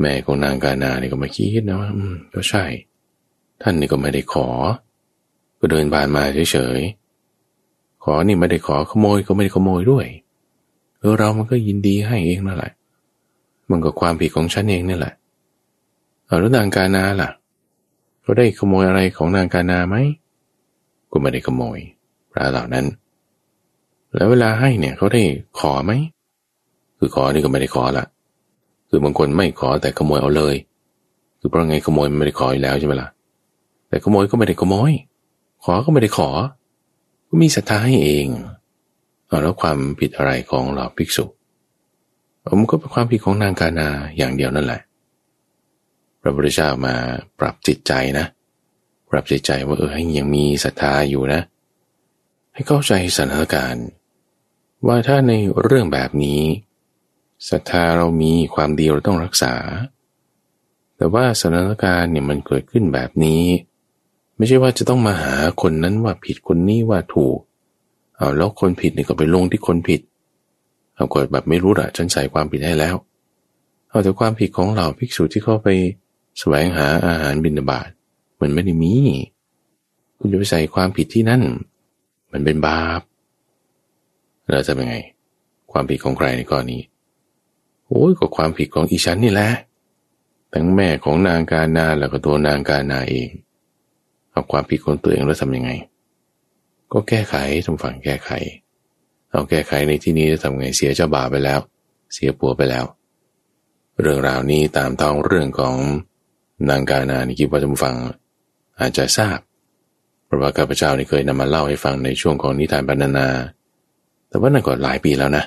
[0.00, 2.64] แม่ของนางกานาเนี่ยก็มาคิดนะว่าอืมก็ใช่
[3.62, 4.48] ท่านนี่ก็ไม่ได้ขอ
[5.58, 7.03] ก็เดินผ่านมาเฉยๆ
[8.04, 10.06] ขอนี่ไม่ได้ขอขโมยก็ไม่ได้ขโมยด้วย
[11.00, 12.72] เออเรามันก็ยินดีให้เองนั่นแหละ
[13.70, 15.14] มันก็ความผิดของฉันเองนี่แหละ
[16.26, 17.30] เอาแล้วนางกานาล่ะ
[18.22, 19.96] เขาได้ขโมยอะไรของนางกานาไหม
[21.10, 21.78] ก็ไม่ได้ขโมย
[22.32, 22.86] พระเหล่านั้น
[24.14, 25.22] แล้วเวลาให้เนี่ยเขาได้
[25.58, 25.92] ขอไหม
[26.98, 28.04] คือขอนี่ก็ไม่ได้ขอละ
[28.88, 30.54] คือบางคนไม่ขอแต่ขโมยเอาเลย
[31.38, 33.08] คือเพราะไงขโมยมันไม่ได้ขออยู่แล้วใช่ไหมล่ะ
[33.88, 34.92] แต่ขโมยก็ไม่ได้ขโมย
[35.64, 36.30] ขอก็ไม่ได้ขอ
[37.34, 38.28] ก็มีศรัทธาให้เอง
[39.26, 41.24] เอาแล้วความผิดอะไรของเราภิกษุ
[42.48, 44.80] ผมก็เป็นความผิดของนางกานาอย่างเดียวนั่นแหละ
[46.20, 46.94] พระพุทธเจ้ามา
[47.38, 48.26] ปรับจิตใจนะ
[49.10, 51.40] ปรับจิตใจว่าเออให้ยังมีศรัทธาอยู่นะ
[52.52, 53.86] ให้เข้าใจสถานการณ์
[54.86, 56.42] ว่าถ้าในเรื่องแบบนี้
[57.50, 59.54] ศรัทธาเรามีความดีเราต้องรักษา
[60.96, 63.42] แต่ว่าสถานการณ์เนี่ยมันเกิดขึ้นแบบนี้
[64.36, 67.38] ไม่ใช่ว่าจะต้องมาหาคนนั้นว่าผิดคนนี้ว่าถูก
[68.16, 70.00] เอาแล้วคนผิดนี่ก็ไปลงที่คนผิด
[70.94, 72.94] เอากดแบบไม่รู้อะฉันใส่ความผิดให้แล้ว
[73.88, 75.68] เอาแต่ความผิดของเราภิกษุที่เข้าไป
[76.38, 77.88] แสวงหาอาหารบิณฑบาต
[78.40, 78.94] มันไม่ได้มี
[80.18, 81.42] คุณจะไปใส่ความผิดที่นั่น
[82.32, 83.00] มันเป็นบาป
[84.50, 84.96] แล้วจะเป็นไง
[85.72, 86.82] ความผิดของใครในก้อนนี้
[87.86, 89.50] โอ้ยก็ความผิดของอีฉันนี่แหละ
[90.52, 93.28] ทั้งแม่ของนางกานาแล้วก็ตัวนางกานาเอง
[94.34, 95.70] เอาความผิดของตัวเองแล้วทำยังไง
[96.92, 98.30] ก็แก้ไขทำฝั่งแก้ไข
[99.30, 101.60] เอาแก้ไขในที่นี้จะทำไงเสียเจ้าบ่าวไปแล้ว
[102.12, 102.84] เสียปัวไปแล้ว
[104.00, 105.74] เรื่องราวนี้ตามท้องเรื่องของ
[106.68, 107.94] นางกานานี่คิดว่าจะฟัง
[108.80, 109.38] อาจจะทราบ
[110.24, 113.28] เพราะว่าข้าพเจ้านี่เคยนำมาเล่าให้ฟังในช่วงของนิทานบรรณนา
[114.28, 115.44] แต่ว่านั่นก็หลายปีแล้วนะ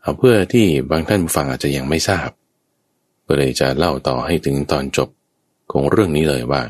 [0.00, 2.28] เอาเพื่อที่บางท่านฟังอาจจะยังไม่ทราบ
[3.26, 5.08] ก็เลยจะเล่าต่อให้ถึงตอนจบ
[5.72, 6.62] ของเรื่องนี้เลยว่า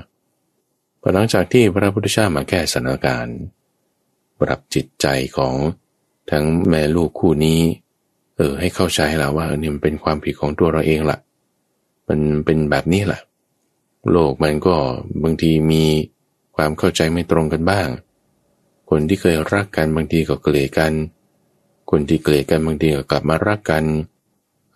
[1.04, 3.38] พอหลังจากที่พระพุทธเจ้ามาแก้สถานการณ์
[4.40, 5.54] ปรับจิตใจของ
[6.30, 7.60] ทั้งแม่ลูกคู่นี้
[8.36, 11.18] เออ ให้เข้าใจแล้วว่าเนี่ยมันเป็นความผิดของตัวเราเองละ่ะ
[12.08, 13.20] มันเป็นแบบนี้แหละ
[14.10, 14.76] โลกมันก็
[15.22, 15.84] บางทีมี
[16.56, 17.88] ความเข้าใจไม่ตรงกันบ้าง
[18.90, 20.92] คนที่เคยรักกันบางทีก็เกลียดกัน
[21.90, 23.84] คนที่เกลียดกันบางทีก็กลับมารักกัน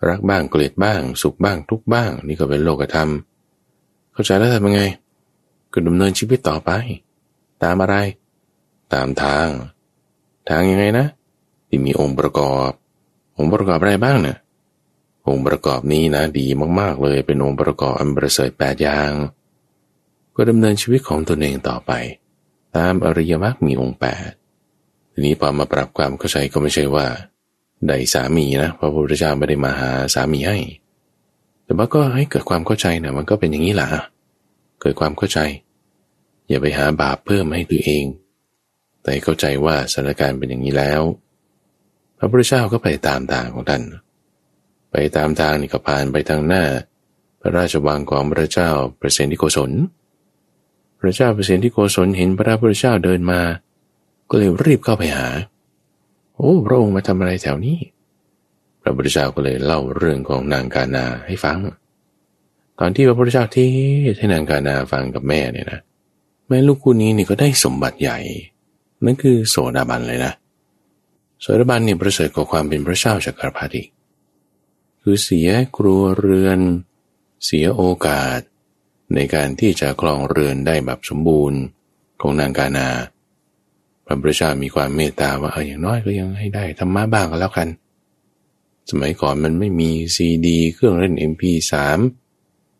[0.07, 3.09] รักบ้างเกลียดบ้าง สุขบ้างทุกบ้าง นี่ก็เป็นโลกธรรม
[4.13, 4.81] เข้าใจแล้วทำยังไง
[5.77, 6.71] ก็ดำเนินชีวิตต่อไป
[7.63, 7.95] ตามอะไร
[8.93, 9.47] ตามทาง
[10.49, 11.05] ทางยังไงนะ
[11.67, 12.71] ที่มีองค์ประกอบ
[13.37, 14.37] องค์ประกอบอะไรบ้างเนะี่ย
[15.27, 16.47] องค์ประกอบนี้นะดี
[16.79, 19.11] มากๆเลยเป็นองค์ประกอบอันประเสริฐแปดอย่าง
[20.35, 21.91] ก็ดำเนินชีวิตของตนเองต่อไป
[22.75, 24.29] ตามอริยมรรคมีองค์แปด
[25.11, 27.05] ทีนี้พอมาปรับความเข้าใจก็ไม่ใช่ว่า
[27.87, 30.57] ได้สามีนะพระพุทธเจ้าไม่ได้มาหาสามีให้
[31.63, 33.87] แต่ว่าก็ให้เกิดความเข้าใจนะมันก็เป็นอย่างนี้แหละ
[34.81, 35.39] เกิดความเข้าใจ
[36.47, 38.05] อย่าไปหาบาปเพิ่มให้ตัวเอง
[39.03, 41.01] แต่เข้าใจว่าสถานการณ์เป็นอย่างนี้แล้ว
[42.17, 43.81] พระพุทธเจ้าก็ไปตามทางของท่าน
[44.91, 46.63] ไปตามทางนี่ก็ผ่านไปทางหน้า
[47.41, 49.71] พระราชวังของพระเจ้าเปรตที่โกศล
[50.99, 53.41] พระเจ้าเปรตที่โกศลเห็นพระพุทธเจ้าเดินมา
[54.29, 55.27] ก็เลยรีบเข้าไปหา
[56.35, 57.77] โอ้พระองค์มาทำอะไรแถวนี้
[58.81, 61.57] พระพุทธเจ้าก็เลยเล่าเรื่องของนางกานาให้ฟัง
[62.79, 63.69] ตอนที่พระพุทธเจ้าที่
[64.17, 65.79] ให้นางกานาฟังกับแม่เนี่ยนะ
[66.47, 68.17] แม่ลูกคู่นี้นี่ก็ได้สมบัติใหญ่
[69.03, 70.33] นั่นคือโสดาบันเลยนะ
[71.41, 73.83] โสดาบันเนี่ยประเสริฐกว่าความเป็นพระเจ้าจักรพรรดิ
[75.01, 76.59] คือเสียครัวเรือน
[77.45, 78.39] เสียโอกาส
[79.15, 81.59] ในการที่จะครองเรือนได้แบบสมบูรณ์
[82.21, 82.87] ของนางกาณา
[84.05, 87.67] พระพุทธเจ้ามีความเมตตาว่าเอออย่างน้อยก็ยังให้ได้ธรรมะบ้างก็แล้วกัน
[88.89, 91.73] สมัยก่อนมันไม่มีซีดี เครื่องเล่น MP3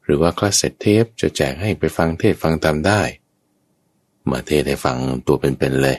[0.04, 3.02] หรือว่าคาสเซ็ตเทปจะแจกให้ไปฟังเทศน์ฟังธรรมได้
[4.32, 5.98] มาเทศน์ให้ฟังตัวเป็นๆเลย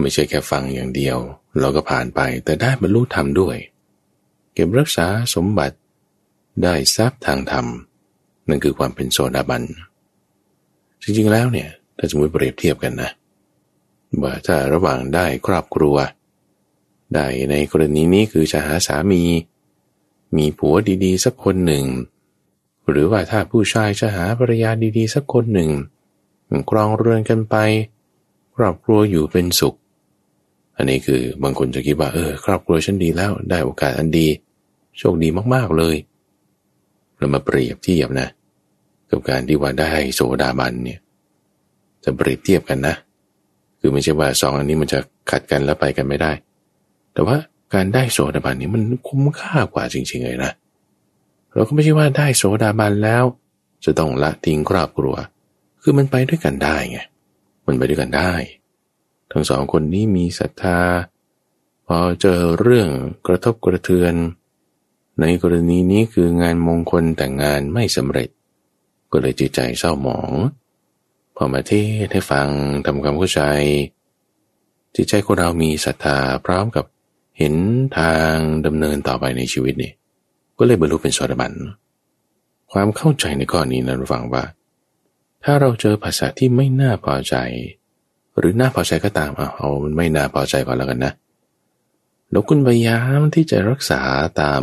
[0.00, 1.16] ไม่ใช่แค่ฟังอย่างเดียว
[1.60, 3.56] เราก็ผ่านไปแต่ได้บรรลุธรรมด้วย
[4.54, 5.76] เก็บรักษาสมบัติ
[6.62, 7.66] ได้ทรัพย์ทางธรรม
[8.48, 9.62] นั่นคือความเป็นโซดาบัน
[11.02, 13.10] จริงๆแล้วเนี่ย ถ้าสมมติเปรียบเทียบกันนะ
[14.22, 15.96] ว่าถ้าระหว่างได้ครอบครัว
[17.14, 19.22] ได้ในกรณีนี้คือจะหาสามี
[20.36, 20.74] มีผัว
[21.04, 21.84] ดีๆ สักคนหนึ่ง
[22.90, 25.70] หรือว่าถ้าผู้ชายจะหาภรรยาดีๆ สักคนหนึ่ง
[26.70, 27.56] ครองเรือนกันไป
[28.56, 29.74] ครอบครัวอยู่เป็นสุข
[30.76, 34.26] อันนี้คือบางคนจะคิดว่าเออ ครอบครัวฉันดีแล้วได้โอกาสอันดี
[34.98, 35.96] โชคดีมากๆเลย
[37.18, 38.28] เรามาเปรียบเทียบนะ
[39.10, 40.98] กับการที่ว่าได้โสดาบันเนี่ย
[42.04, 42.94] จะเปรียบเทียบกันนะ
[43.80, 44.98] คือไม่ใช่ว่าสองอันนี้มันจะ
[45.30, 46.32] ขัดกันแล้วไปกันไม่ได้
[47.12, 47.36] แต่ว่า
[47.74, 50.52] การได้โสดาบันนี้มันคุ้มค่ากว่าจริงๆเลยนะ
[51.54, 53.24] เราก็ไม่ใช่ว่าได้โสดาบันแล้ว
[53.84, 55.14] จะต้องละทิ้งครอบครัว
[55.82, 56.98] คือมันไปด้วยกันได้ไง
[57.66, 58.32] มันไปด้วยกันได้
[59.32, 60.78] ทั้งสองคนนี้มีศรัทธา
[61.86, 62.88] พอเจอเรื่อง
[63.26, 64.14] กระทบกระเทือน
[65.20, 68.28] ในกรณีนี้คืองานมงคลแต่งงานไม่สำเร็จ
[69.12, 70.32] ก็เลยจิตใจเศร้าหมอง
[71.36, 71.72] พอมาเท
[72.04, 72.48] ศให้ฟัง
[72.84, 73.42] ทำความเข้าใจ
[74.96, 76.84] จิตใจของเรามีศรัทธาพร้อมกับ
[77.38, 77.54] เห็น
[77.98, 78.34] ทาง
[78.66, 79.92] ดำเนินต่อไปในชีวิตนี่
[80.58, 81.52] ก็เลยบรรลุเป็นโสดาบัน
[82.72, 84.42] ความเข้าใจในข้อนี้นะฟังว่า
[85.44, 87.36] ถ้าเราเจอภาษาที่ไม่น่าพอใจ
[88.38, 91.12] หรือน่าพอใจก็ตามเอาเอามันไม่น่าพอใจก่อนแล้วกันนะ
[92.30, 94.00] แล้วคุณพยายามที่จะรักษา
[94.40, 94.62] ตาม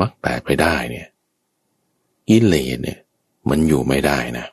[0.00, 1.08] มรรคแปดไปได้เนี่ย
[2.28, 2.98] กิเลสเนี่ย
[3.50, 4.46] มันอยู่ไม่ได้นะ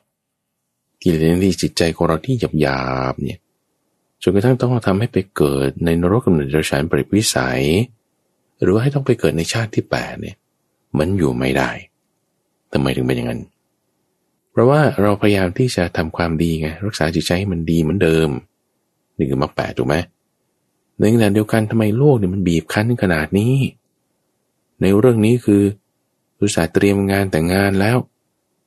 [1.02, 2.82] กิเลสที่จิตใจของเราที่หยาบหยา
[3.12, 3.38] บเนี่ย
[4.22, 7.62] จนกระทั่งต้องทำให้ไปเกิดในนรกกำเนิดเดรัจฉานปริวิสัย
[8.60, 10.36] หรือว่าให้ต้องไปเกิดในชาติที่แปดเนี่ย
[10.98, 11.70] มันอยู่ไม่ได้
[12.72, 13.40] ทำไมถึงเป็นอย่างนั้น
[14.52, 18.28] เพราะว่าเราพยายามที่จะทำความดีไงรักษาจิตใจให้มันดีเหมือนเดิม
[19.16, 19.96] นี่คือมรรคแปดถูกไหม
[20.98, 23.54] ในขณะเดียวกันทำไมโลกเนี่ยมันบีบคั้นขนาดนี้
[24.80, 25.62] ในเรื่องนี้คือ
[26.40, 27.96] อุตสาห์เตรียมงานแต่งงานแล้ว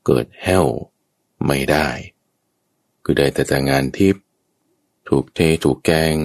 [0.06, 0.68] เกิดแฮล
[1.46, 1.88] ไม่ได้
[3.04, 4.24] คือได้แต่แต่งงานทิพย์
[5.10, 6.16] ถูกเทถูกแกง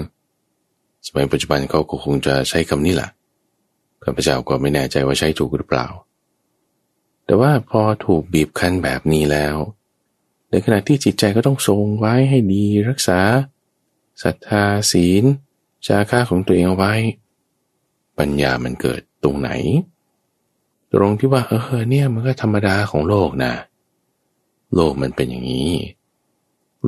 [1.07, 3.11] สมัยปัจจุบันเขาก็คงจะใช้คำนี้แหละ
[4.05, 5.87] ข้าพเจ้าก็ไม่แน่ใจว่าใช้ถูกหรือเปล่า
[7.31, 9.57] แต่ว่าพอถูกบีบคั้นแบบนี้แล้ว
[10.51, 13.21] ในขณะที่จิตใจก็ต้องทรงไว้ให้ดีรักษา
[14.23, 15.25] ศรัทธาศีล
[15.87, 16.95] จาค่าของตัวเองเอาไว้
[18.19, 19.51] ปัญญามันเกิดตรงไหน
[20.95, 23.55] ตรงที่ว่าเออเนี่ยมันก็ธรรมดาของโลกนะ
[24.75, 25.73] โลกมันเป็นอย่างนี้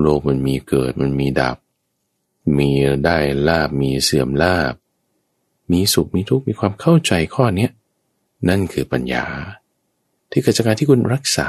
[0.01, 1.57] โลกมันมีเกิดมันมีดับ
[2.59, 2.71] มี
[3.05, 4.75] ได้ลาบมีเสื่อมลาบ
[5.71, 7.69] มีสุขมีทุกข์มีความเข้าใจข้อเนี้
[8.49, 9.27] นั่นคือปัญญา
[10.33, 11.49] ที่เกิดจากการที่คุณรักษา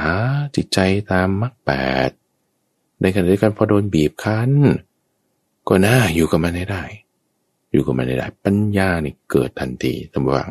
[0.56, 0.80] จิตใจ
[1.12, 1.72] ตามมรรคแป
[2.08, 2.10] ด
[3.02, 4.52] ในขณะเดียวกันพอโดนบีบคั้น
[5.68, 6.84] ก็น่าอยู่กับมันได้
[7.72, 10.50] อยู่กับมันได้ ปัญญานี่เกิดทันทีตำวัง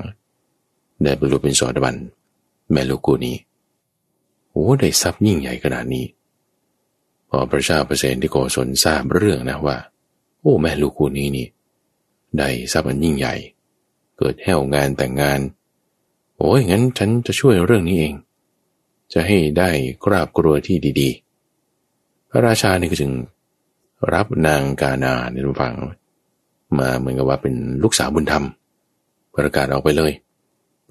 [1.02, 1.96] ได้บรรลุเป็นโสดาบัน
[2.70, 3.36] แม่ลูกกูนี้
[4.50, 6.06] โอ้ได้ทรัพย์ยิ่งใหญ่ขนาดนี้
[7.28, 9.76] พอพระชาประเสนที่โกศลทราบเรื่องนะว่า
[10.40, 11.46] โอ้แม่ลูกกูนี้นี่
[12.38, 13.34] ได้ทรัพย์อันยิ่งใหญ่
[14.18, 15.40] เกิดแห้วงานแต่งงาน
[16.44, 18.14] โอ้ยงั้นฉันจะช่วยเรื่องนี้เอง
[19.12, 19.70] จะให้ได้
[20.04, 21.08] คราบกลัวที่ดี
[21.70, 23.12] ๆ พระราชานี่ก็จึง
[24.12, 25.74] รับนางกานาในฝัง
[26.78, 28.44] มาเหมือนกับว่าเป็นลูกสาวบุญธรรม
[29.34, 30.12] ประกาศออกไปเลย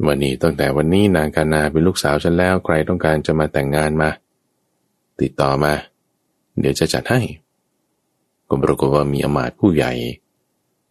[0.08, 4.10] วันนี้ตั้งแต่วันนี้นางกานาเป็นลูกสาวฉันแล้วใครต้องการจะมาแต่งงานมา
[5.22, 5.74] ติดต่อมา
[6.60, 7.22] เดี๋ยวจะจัดให้
[8.48, 9.92] ก็ปรากฏว่ามีอมาตย์ผู้ใหญ่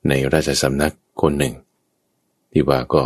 [0.09, 1.55] ในราชสำนักคนหนึ่ง
[2.53, 3.03] ที่ว่าก็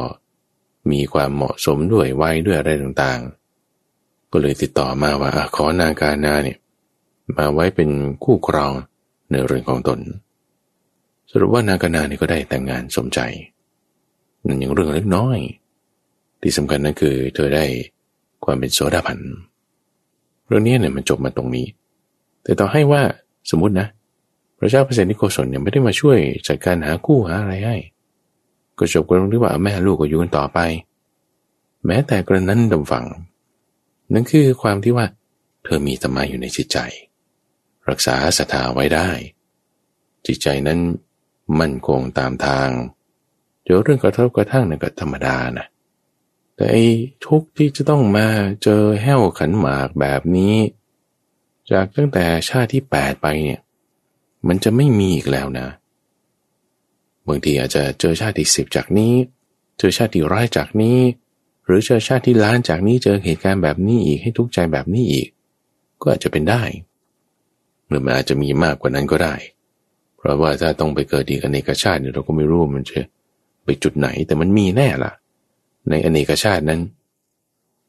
[0.91, 6.59] มีความเหมาะสมด้วยวัยด้วยอะไรต่างๆ ก็เลยติดต่อมาว่าอขอนางกานาเนี่ย
[7.37, 7.91] มาไว้เป็น
[8.25, 8.73] คู่ครอง
[9.31, 10.01] ในเรื่องของตน
[11.31, 13.21] สรุปว่านางกานาเนี่ยก็ได้แต่งงานสมใจ
[14.47, 15.39] นั่นยังเรื่องเล็กน้อย
[16.43, 17.65] ที่สำคัญนั่นคือเธอได้
[18.45, 19.19] ความเป็นโสดาบัน
[20.47, 21.67] เรื่องนี้เนี่ยมันจบมาตรงนี้
[22.43, 23.03] แต่ต่อให้ว่า
[23.51, 23.87] สมมตินะ
[24.59, 26.19] พระเจ้าเปรตนิโกศลเนี่ยไม่ได้มาช่วย
[26.49, 27.77] จัดการหาคู่หาอะไรให้
[28.79, 30.59] ก็จบกันตรงที่ว่าแม่ลูกก็อยู่กันต่อไป
[31.87, 33.07] แม้แต่กระนั้นดำฝัง
[34.13, 35.07] นั่นคือความที่ว่า
[35.65, 36.79] เธอมีธรรมะอยู่ในจิตใจ
[37.89, 39.09] รักษาศรัทธาไว้ได้
[40.27, 40.81] จิตใจนั้น
[41.61, 42.69] มั่นคงตามทาง
[43.65, 45.67] เดี๋ยวเรื่องกระทบกระทั่งนั่นก็ธรรมดานะ
[46.57, 46.85] แต่ไอ้
[47.27, 48.27] ทุกที่จะต้องมา
[48.63, 50.55] เจอแห้วขันหมากแบบนี้
[51.71, 53.61] จากตั้งแต่ชาติที่แปดไปเนี่ย
[54.49, 55.67] มันจะไม่มีอีกแล้วนะ
[57.29, 59.15] บางทีอาจจะเจอชาติที่สิบจากนี้
[59.79, 60.99] เจอชาติที่ร้ายจากนี้
[61.67, 65.29] หรือเจอชาติที่ล้านจากนี้เจอเหตุการณ์แบบนี้อีกให้ทุกข์ใจแบบนี้อีก
[66.03, 66.63] ก็อาจจะเป็นได้
[67.89, 69.35] หรือมันอาจจะมีมากกว่านั้นก็ได้
[70.17, 73.01] เพราะว่าถ้าต้องไปเกิดอีกอเนกชาติเนี่ยเราก็ไม่รู้มันจะ
[73.65, 75.13] ไปจุดไหนแต่มันมีแน่ล่ะ
[75.91, 76.81] ในอเนกชาตินั้น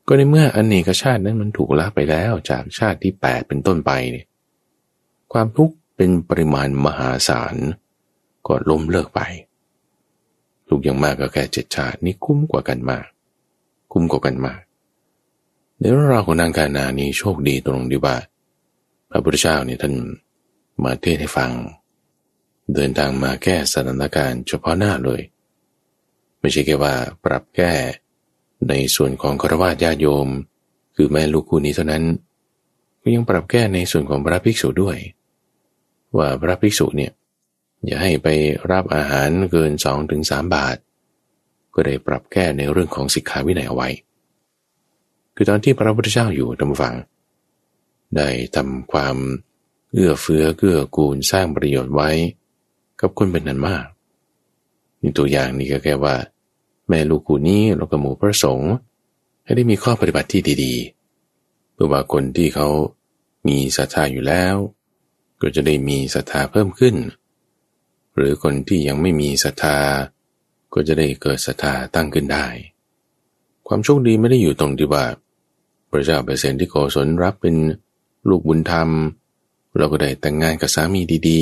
[0.08, 4.26] ก็ในเมื่ออเนกชาตินั้นมันถูกละไปแล้วจากชาติที่แปดเป็นต้นไปเนี่ย
[5.34, 7.56] ความทุกข์เป็นปริมาณมหาศาล
[8.48, 9.22] ก็ล้มเลิกไป
[10.68, 13.06] ทุกย่างมากก็แค่เจ็ดชาตินี่คุ้มกว่ากันมาก
[13.92, 14.60] คุ้มกว่ากันมาก
[15.80, 18.16] ในเรื่องราวของนางกานานี้โชคดีตรงที่ว่า
[19.10, 19.94] พระพุทธเจ้าเนี่ยท่าน
[20.84, 21.52] มาเทศให้ฟัง
[22.74, 25.22] เดินทางมาแก้สถานการณ์เฉพาะหน้าเลย
[26.40, 27.74] ไม่ใช่แค่ว่าปรับแก้
[28.70, 30.28] ในส่วนของครวญญาโยม
[30.96, 32.04] คือแม่ลูกคู่นี้เท่านั้น
[33.02, 34.98] ก็ยังปรับแก้ในส่วนของพระภิกษุด้วย
[36.18, 37.12] ว่าพระภิกษุเนี่ย
[37.86, 38.28] อย่าให้ไป
[38.72, 40.78] รับอาหารเกินสองถึงสามบาท
[41.74, 43.90] ก็ได้ปรับแก้ในเรื่องของสิกขาวินัยเอาไว้
[45.36, 46.96] คือตอนที่พระพุทธเจ้าอยู่ตำฝัง
[48.16, 49.16] ได้ทำความ
[49.94, 52.10] เอื้อเฟื้อเกื้อกูลสร้างประโยชน์ไว้
[53.02, 53.86] กับคนเป็นนันมาก
[55.02, 56.16] มีตัวอย่างนี้ก็แค่ว่า
[56.88, 58.74] แม่ลูกคู่นี้เราก็หมู่พระสงฆ์
[59.44, 62.68] ให้ได้มีข้อปฏิบัติที่ดีๆ เพื่อว่าคนที่เขา
[63.48, 64.56] มีศรัทธาอยู่แล้ว
[65.42, 66.96] ก็จะได้มีศรัทธาเพิ่มขึ้น
[68.16, 69.78] หรือคนที่ยังไม่มีศรัทธา
[70.74, 72.46] ก็จะได้เกิดศรัทธาตั้งขึ้นได้
[73.68, 75.06] ความโชคดีไม่ได้อยู่ตรงที่ว่า
[75.90, 77.56] พระเจ้าเปรตที่โกศลรับเป็น
[78.30, 78.90] ลูกบุญธรรม
[79.78, 81.42] เราก็ได้แต่งงานกับสามีดี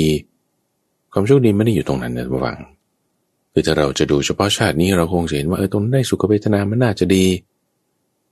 [0.60, 2.58] ๆ ความโชคดีไม่ได้อยู่ตรงนั้นนะระวัง
[3.52, 7.26] คือถ้าเราจะดูเฉพาะชาตินี้เราคงเห็นว่าเออตรงนั้นได้สุขเวทนามันน่าจะดี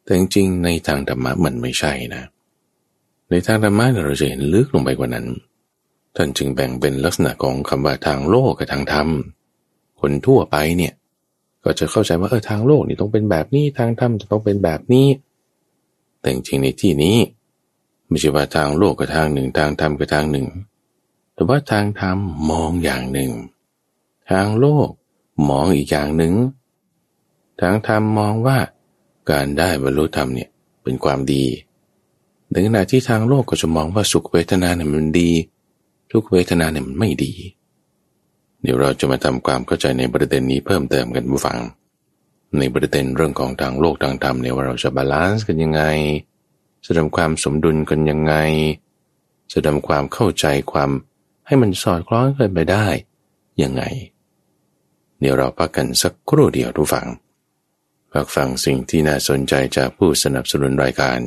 [0.05, 2.23] แต่จริงๆในทางธรรมะมันไม่ใช่นะ
[3.31, 5.27] ในทางธรรมะเราจะเห็นลึกลงไปกว่านั้น
[6.17, 9.09] ท่านจึงแบ่งเป็นลักษณะของคำว่าทางโลกกับทางธรรม
[10.01, 10.93] คนทั่วไปเนี่ย
[11.65, 15.09] ก็จะเข้าใจว่าเออทางโลกนี่ต้องเป็นแบบนี้ทางธรรมจะต้องเป็นแบบนี้
[16.21, 17.17] แต่จริงในที่นี้
[18.09, 20.47] ไม่ใช่ว่าทางโลกกับทางหนึ่ง ทางธรรมกับทางหนึ่ง
[21.35, 22.19] แต่ว่าทางธรรม
[22.51, 23.31] มองอย่างหนึ่ง
[24.31, 24.89] ทางโลก
[25.49, 26.35] มองอีกอย่างหนึ่ง
[27.61, 28.59] ทางธรรมมองว่า
[29.31, 30.49] การได้บรรลุธรรมเนี่ย
[30.83, 31.45] เป็นความดี
[32.51, 35.31] ในขณะที่ทางโลกก็จะมองว่าสุขเวทนาเนี่ยมันดี
[36.13, 37.33] ทุกขเวทนาเนี่ยมันไม่ดี
[38.63, 41.59] เดี๋ยวเราจะมาทำความเข้าใจในประเด็นนี้เพิ่มเติมท่านผู้ฟัง
[42.59, 45.83] ในประเด็นเรื่องของทางโลกทางธรรมเนี่ยว่าเราจะ balance กันยังไง
[46.85, 48.35] จะทำความสมดุลกันยังไง
[49.53, 50.91] จะทำความเข้าใจความ
[51.47, 52.87] ให้มันสอดคล้องกันไปได้
[53.63, 53.83] ยังไง
[55.21, 57.09] เดี๋ยวเราพักกันสักครู่เดียวทุกฝัง
[58.13, 61.19] พักฟังสิ่งที่น่าสนใจจากผู้สนับสนุนรายการ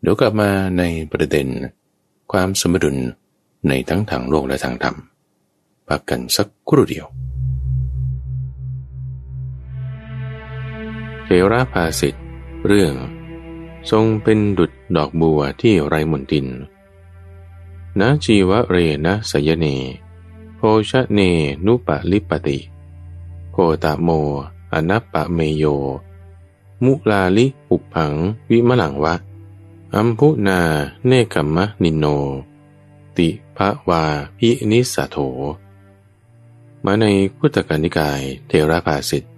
[0.00, 1.48] เดี๋ยวกลับมาในประเด็น
[2.32, 2.96] ความสมดุล
[3.66, 4.96] ในทั้งทางโลกและทางธรรม
[5.88, 7.06] พักกันสักครู่เดียว
[11.24, 12.24] เทระภาสิทธิ์
[12.66, 12.94] เรื่อง
[13.90, 16.46] ทรงเป็นดุจดอกบัวที่ไรมนติน
[17.98, 19.66] นาชีวะเรนะสยเน
[20.56, 21.20] โพชเน
[21.66, 22.58] นุปลิปติ
[23.52, 24.08] โกตะโม
[24.72, 25.64] อนัปปะเมโย
[26.84, 28.12] มุลาลิอุพัง
[28.50, 29.14] วิมลังวะ
[29.94, 30.58] อัมพุนา
[31.06, 32.04] เนกัมมะนิโน
[33.16, 34.04] ติ ภะวา
[34.38, 35.18] พินิสโถ
[36.84, 39.32] มาในพุทธกานิกายเทระภาสิทธ์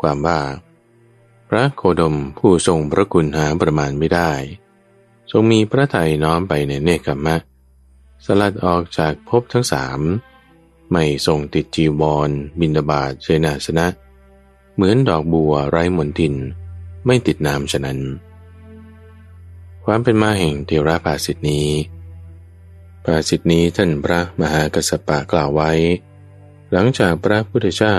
[0.00, 0.40] ความว่า
[1.48, 4.32] พระโคดมผู้ทรงพระกุณหาประมาณไม่ได้
[5.30, 7.36] ทรงมีพระทัยน้อมไปในเนกัมะ
[8.24, 10.00] สลัดออกจากภพทั้งสาม
[10.92, 12.30] ไม่ทรงติดจีวร
[12.60, 13.86] บินดาบาตเชนาสนะ
[14.74, 16.34] เหมือนดอกบัวไร้มนทิน
[17.06, 17.98] ไม่ติดน้ำฉะนั้น
[19.84, 21.68] ความเป็นมาแห่งเทระภาสิทธินี้
[23.10, 25.72] ภาสิทธินี้ท่านพระมหากัสสปะกล่าวไว้
[26.72, 27.98] หลังจากพระพุทธเจ้า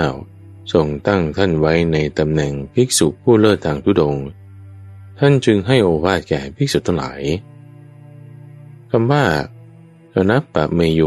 [0.72, 4.16] ทรงตั้งท่านไว้ในตำแหน่งภิกษุผู้เลิศทางทุดง
[5.18, 7.20] ท่านจึงให้โอวาทแก่ภิกษุทั้งหลาย
[8.90, 9.24] คำว่า
[10.30, 11.02] นับปะเมโย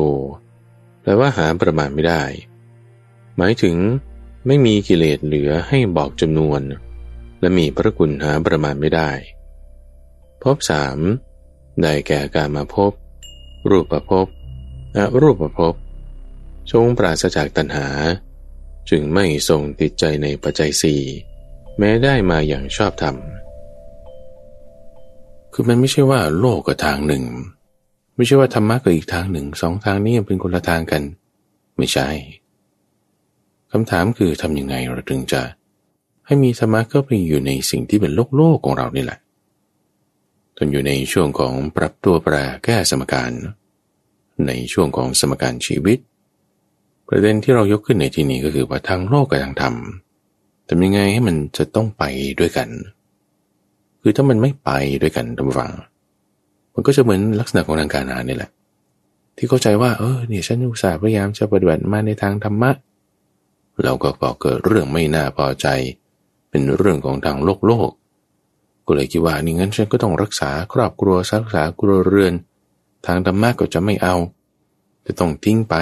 [1.02, 2.24] แปลว่าหาประมาณไม่ได้
[3.38, 3.76] หมายถึง
[4.46, 6.62] ไม่มีกิเลสเหลือให้บอกจำนวน
[7.40, 9.12] และมีพระคุณหาประมาณไม่ได้
[10.44, 10.98] พบสาม
[11.82, 12.92] ได้แก่การมาพบ
[13.70, 14.28] รูปประพบ
[14.96, 15.74] อรูปประพบ
[16.72, 17.88] ทรงปราศจากตัณหา
[18.90, 21.02] จึงไม่ทรงติดใจในปัจจัยสี่
[21.80, 23.16] แม้ได้มาอย่างชอบธรรม
[25.54, 27.24] คือมันไม่ใช่ว่าโลกกับทางหนึ่ง
[28.16, 31.02] ไม่ใช่ว่าธรรมะกับอีกทางหนึ่งสองทางนี้เป็นคนละทางกัน
[31.78, 32.08] ไม่ใช่
[33.72, 35.42] คำถามคือทำยังไงเราถึงจะ
[36.26, 39.20] ให้มีธรรมะก็ไปอยู่ในสิ่งที่เป็นโลกโลกของเรานี่แหละ
[40.58, 43.32] จนอยู่ในช่วงของปรับตัวแปรแก้สมการ
[44.48, 46.00] ในช่วงของสมการชีวิต
[47.08, 49.76] ประเด็นที่เรายกขึ้นในที่นี้ก็คือว่าทางโลกกับทางธรรม
[50.68, 52.04] ทำยังไงให้มันจะต้องไป
[52.40, 52.70] ด้วยกัน
[54.02, 54.70] คือถ้ามันไม่ไป
[55.02, 55.72] ด้วยกันท่านฟัง
[56.74, 58.52] มันก็จะเหมือนลักษณะของทางการงานนี่แหละ
[59.38, 62.72] ที่เข้าใจว่าเออเนี่ยฉันอุตส่าห์พยายามจะปฏิบัติมาในทางธรรมะ
[63.84, 65.68] เราก็ก่อเกิดเรื่องไม่น่าพอใจ
[66.50, 67.90] เป็นเรื่องของทางโลกโลก
[68.86, 72.34] ก็เลยคิดว่านี่งั้นฉันก็ต้องรักษาครอบครัวรักษาครัวเรือน
[73.06, 74.16] ทางธรรมะก็จะไม่เอา
[75.06, 75.76] จะต้องทิ้งไป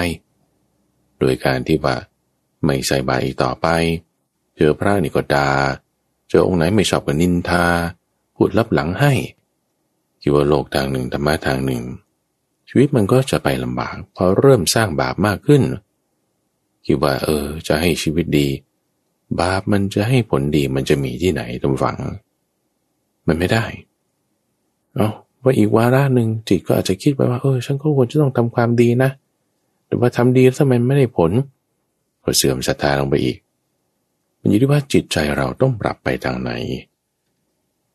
[1.18, 1.96] โดยการที่ว่า
[2.64, 3.66] ไม่ใส่บาตรอีกต่อไป
[4.56, 5.48] เจอพระนี่ก็ดา่า
[6.28, 7.64] เจอองค์ไหนไม่ชอบก็นินทา
[8.34, 9.12] พูดลับหลังให้
[10.20, 11.82] คิดว่าโลกทางหนึ่งธรรมะทางหนึ่ง
[12.68, 15.62] ชีวิตมันก็จะไปลำบากพอเริ่มสร้างบาปมากขึ้น
[16.86, 18.48] คิดว่า เออ จะให้ชีวิตดี
[19.40, 21.98] บาปมันจะให้ผลดีมันจะมีที่ไหนตรงฝัง
[23.26, 23.64] มันไม่ได้
[24.94, 25.08] เอา
[25.42, 29.10] ว่าอีกวาระหนึ่งจิตก็อาจจะคิดไปว่าเออฉันก็ควรจะต้องทำความดีนะ
[29.86, 31.30] แต่ว่าทำดีแล้วทำไมไม่ได้ผล
[32.24, 33.36] ก็เสื่อมศรัทธาลงไปอีก
[34.40, 36.50] มันอยู่ที่ว่าจิตใจเราต้องปรับไปทางไหน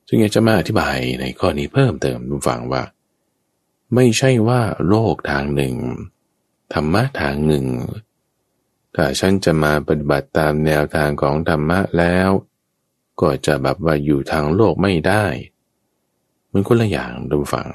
[0.08, 2.84] ซึ่งอยากจะมาอธิบายในข้อนี้เพิ่มเติมดูฟังว่า
[3.96, 5.76] ไม่ใช่ว่าโลกทางหนึ่ง
[6.74, 7.66] ธรรมะทางหนึ่ง
[8.96, 12.30] ถ้าฉันจะมาปฏิบัติตามแนวทางของธรรมะแล้ว
[13.22, 15.26] ก็จะแบบว่าอยู่ทางโลกไม่ได้
[16.52, 17.68] มันคนละอย่างดูฟัง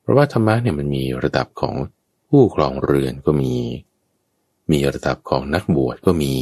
[0.00, 1.74] เพราะว่าธรรมะเนี่ยมันมีระดับของ
[2.28, 3.54] ผู้ครองเรือนก็มี
[4.70, 6.34] มีระดับของนักบวชก็มี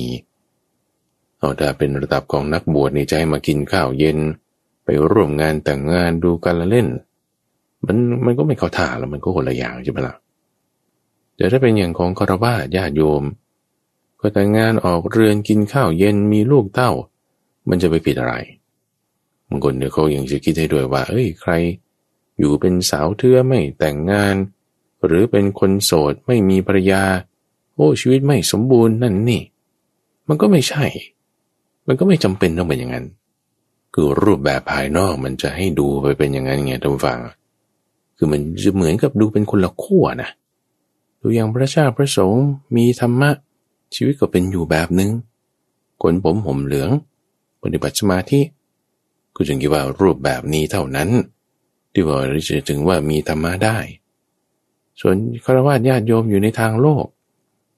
[1.38, 4.18] เอาถ้าเป็นระดับของนักบวชนี่ใจมากินข้าวเย็น
[4.84, 6.88] ไปร่วมงานแต่งงานดูการละเล่น
[7.86, 10.14] มันมันก็ไม่เข้าท่าแล้วมันก็คนละอย่างใช่ไหมล่ะ
[11.36, 13.22] แต่ถ้าเป็นอย่างของคารวะญาติโยม
[14.20, 16.92] ก็แต่งงานออกเรือนกินข้าวเย็นมีลูกเต้า
[17.68, 18.35] มันจะไปผิดอะไร
[19.48, 21.53] บางคนเนี่ยเขายังจะคิดให้ด้วยว่า เอ้ยใคร
[22.38, 24.37] อยู่เป็นสาวเทือไม่แต่งงาน
[25.07, 27.03] หรือเป็นคนโสดไม่มีภรรยา
[27.75, 29.42] โอ้ชีวิตไม่สมบูรณ์นั่นนี่
[30.29, 30.85] มันก็ไม่ใช่
[31.87, 33.07] มันก็ไม่จำเป็นต้องเป็นอย่างนั้น
[33.94, 37.18] คือรูปแบบภายนอกมันจะให้ดูไปเป็นอย่างนั้นไงท่านฟัง
[38.16, 40.31] คือมันจะเหมือนกับดูเป็นคนละขั้วนะ
[41.20, 42.44] ดูอย่างพระเจ้าพระสงฆ์
[42.77, 43.31] มีธรรมะ
[43.94, 45.11] ชีวิตก็เป็นอยู่แบบหนึง่ง
[46.03, 46.90] คนผมห่มเหลือง
[47.62, 48.40] ปฏิบัติสมาธิ
[49.35, 51.09] ก็จึงคิดว่ารูปแบบนี้เท่านั้น
[51.92, 52.16] ที่ว่า
[52.48, 53.79] จะถึงว่ามีธรรมะได้
[55.01, 57.07] ส่วนฆราวาสญาติโยมอยู่ในทางโลก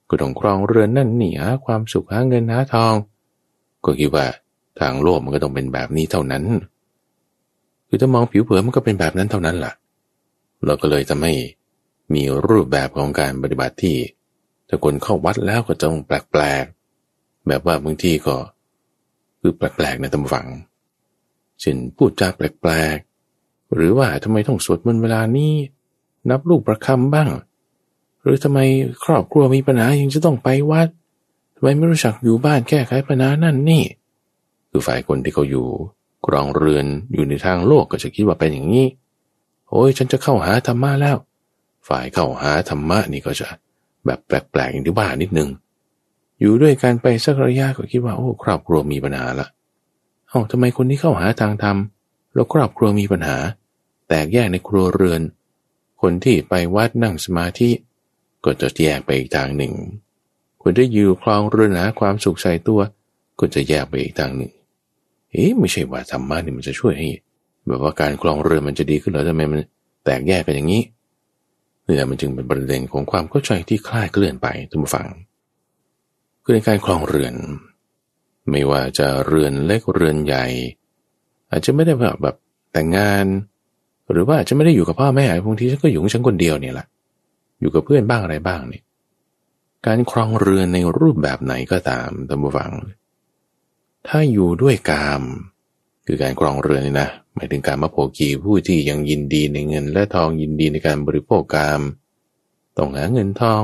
[0.09, 2.93] ก็ต้องครองเรือนนั่นหนีหาความสุขหาเงินหาทอง
[3.85, 4.25] ก็คิดว่า
[4.79, 6.43] ทางโลกมันก็ต้องเป็นแบบนี้เท่านั้น
[7.87, 9.73] คือถ้ามองผิวเผินมันก็เป็นแบบนั้นเท่านั้นล่ะ
[10.65, 11.33] เราก็เลยทำให้
[12.13, 13.97] มีรูปแบบของการปฏิบัติที่
[14.67, 18.35] ถ้าคนเข้าวัดแล้วก็จะต้องแปลกๆแบบว่าบางทีก็
[19.45, 20.47] คือแปลกๆในตำฝัง
[21.61, 25.53] เช่นพูดจาแปลกๆ หรือว่าทำไมต้องสวดมนต์เวลานี้
[26.29, 27.29] นับลูกประคำบ้าง
[28.21, 28.59] หรือทำไม
[29.05, 30.87] ครอบครัวมีปัญหายังจะต้องไปวัด
[31.55, 33.83] ทำไมไม่รู้จักอยู่บ้านแก้ไขปัญหานั่นนี่
[34.69, 35.67] คือฝ่ายคนที่เขาอยู่
[36.25, 38.87] กรองเรือนอยู่ในทางโลกก็จะคิดว่าเป็นอย่างนี้
[39.69, 41.17] โอ้ยฉันจะเข้าหาธรรมะแล้ว
[41.87, 43.47] ฝ่ายเข้าหาธรรมะนี่ก็จะ
[44.05, 45.49] แบบแปลกๆอย่างที่ว่านิดนึง
[46.39, 49.47] อยู่ด้วยกันไปสักระยะก็คิดว่าโอ้ครอบครัวมีปัญหาละ
[50.29, 51.77] เอ้าทำไมคนที่เข้าหาทางธรรม
[52.33, 53.37] แล้วครอบครัวมีปัญหา
[54.07, 55.21] แตกแยกในครัวเรือน
[56.01, 57.69] คนที่ไปวัดนั่งสมาธิ
[58.45, 59.73] ก็จะแยกไปอีกทางหนึ่ง
[60.61, 62.81] คนที่อยู่คลองเรือนหาความสุขใส่ตัว
[63.39, 64.51] ก็จะแยกไปอีกทางหนึ่ง
[65.31, 67.09] เอ๊ะไม่ใช่ว่าธรรมะนี่มันจะช่วยให้
[67.67, 69.59] แบบว่าการคลองเรือนมันจะดีขึ้นหรอทำไมมัน
[70.05, 70.83] แตกแยกกันอย่างนี้
[71.83, 75.07] เนี่แหละมันจึงเป็นประเด็นของความเข้าใจที่คลาดเคลื่อนไปทุกฝัง
[76.45, 77.35] คือในการครองเรือน
[78.49, 80.45] ไม่ว่าจะเรือนเล็กเรือนใหญ่
[81.51, 82.35] อาจจะไม่ได้แบบแบบ
[82.71, 83.25] แต่งงาน
[84.11, 86.87] หรือว่าอาจจะไม่ได้อยู่กับพ่อแม่บางทีฉันก็อยู่ของฉันคนเดียวเนี่ยแหละ
[87.59, 88.83] อยู่กับเพื่อนบ้างอะไรบ้างเนี่ย
[89.85, 92.71] การครองเรือนในรูปแบบไหนก็ตามท่านผู้ฟัง
[94.07, 95.23] ถ้าอยู่ด้วยกาม
[96.05, 101.81] คือการครองเรือนนี่นะหมายถึงการมาโภกีผู้ที่ยังยินดีในเงินและทองยินดีในการบริโภคกาม
[102.77, 103.63] ต้องหาเงินทอง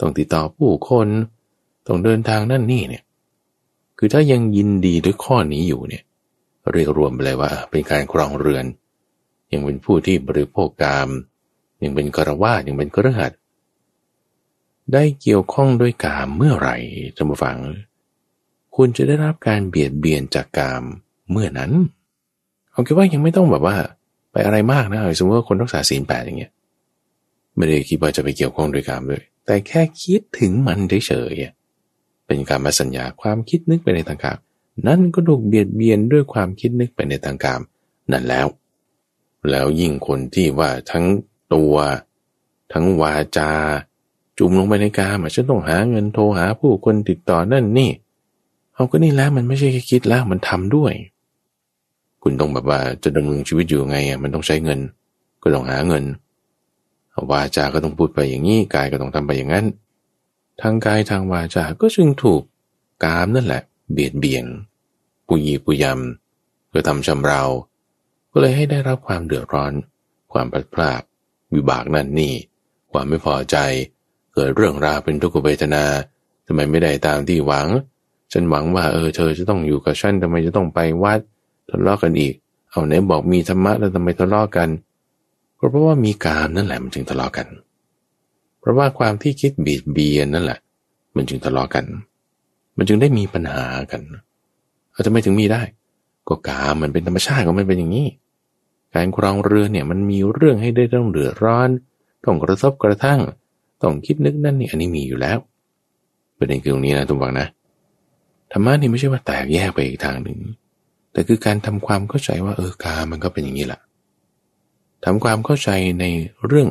[0.00, 1.08] ต้องติดต่อผู้คน
[1.86, 3.04] ต้องเดินทางนั่นนี่เนี่ย
[3.98, 6.02] คือถ้ายังยินดีด้วยข้อนี้อยู่เนี่ย
[6.72, 8.64] เรียกรวมไปเลยว่า เป็นการครองเรือน
[9.52, 11.08] ยังเป็นผู้ที่บริโภคกาม
[11.82, 13.32] ยังเป็นกระว่ายังเป็นกระหัด
[14.92, 16.76] ได้เกี่ยวข้องด้วยกามเมื่อไหร่
[17.16, 17.58] จำฟัง
[18.76, 20.82] คุณจะได้รับการเบียดเบียนจากกาม
[21.30, 21.72] เมื่อนั้น
[22.70, 23.76] เอาคิดว่ายังไม่ต้องแบบว่า
[24.32, 26.52] ไปอะไรมากนะสมมติว่าคนรักษาศีลแปดอย่างเงี้ย
[27.56, 31.65] ไม่ได้คิดว่าจะไปเกี่ยวข้องด้วยกามเลยแต่แค่คิดถึงมันเฉยๆ
[32.26, 34.38] เป็นการมาสัญญาความคิดนึกไปในทางกาม
[34.86, 37.60] นั่นก็ถูกเบียดเบียนด้วยความคิดนึกไปในทางกาม
[38.12, 38.46] นั่นแล้ว
[39.50, 41.06] แล้วยิ่งคนที่ว่าทั้ง
[41.54, 41.74] ตัว
[42.72, 43.50] ทั้งวาจา
[44.38, 47.90] จุ่มลงไปในกามฉันต้องหาเงินโทรหาผู้คนติดต่อนั่นนี่
[48.74, 50.92] เอาก็นี่แล้วมันไม่ใช่แค่คิดแล้วมันทำด้วย
[52.22, 54.80] คุณต้องแบบว่าจะดำเนินชีวิตอยู่ไงอะมันต้องใช้เงิน
[55.42, 56.04] ก็ต้องหาเงิน
[57.30, 59.66] วาจาก็ต้องพูดไปอย่างนี้กายก็ต้องทำไปอย่างนั้น
[60.62, 62.42] ทางกายทางวาจาก็จึงถูก
[63.04, 64.46] กามนั่นแหละ เบียดเบียน
[65.26, 67.42] ปุยีปุยำเพื่อทำชำเรา
[68.32, 69.72] ก็เลยให้ได้รับความเดือดร้อน
[70.32, 71.02] ความพลาดพลาด
[71.54, 72.34] วิบากนั่นนี่
[72.92, 73.56] ความไม่พอใจ
[74.34, 75.84] เกิดเรื่องราวเป็นทุกขเวทนา
[76.46, 77.66] ทำไมไม่ได้ตามที่หวัง
[78.32, 81.20] ฉันหวังว่าเออเธอจะต้องอยู่กับฉันทำไมจะต้องไปวัด
[81.70, 82.34] ทะเลาะกันอีก
[82.70, 84.68] เอาไหนบอกมีธรรมะแล้วทำไมทะเลาะกัน
[85.58, 87.46] ก็เพราะว่ามีกามนั่นแหละมันจึงทะเลาะกัน
[88.66, 90.58] ราะว่าความที่คิดบีดเบียนนั่นแหละ
[91.16, 91.84] มันจึงทะเลาะกัน
[92.76, 94.02] มันจึงได้มีปัญหากัน
[94.92, 95.62] เอาทำไมถึงมีได้
[96.28, 98.08] ก็กามมันเป็นธรรมชาติของมันเป็นอย่างนี้
[98.94, 101.68] การครองเรือเนี่ยมันมีเรื่องให้ได้ต้องเดือดร้อน
[102.24, 103.20] ต้องกระทบกระทั่ง
[103.82, 105.38] ต้องคิดนึกนั่นนี่อันนี้มีอยู่แล้ว
[106.38, 107.48] ประเด็นคือตรงนี้นะทุกฝังนะ
[108.52, 110.38] ธรรมะนี่ไม่ใช่ว่าแตกแยกไปอีกทางหนึ่ง
[111.12, 113.80] แต่คือการทำความเข้าใจว่าเออกามันก็เป็นอย่างนี้แหละ
[115.04, 116.04] ทำความเข้าใจใน
[116.46, 116.68] เรื่อง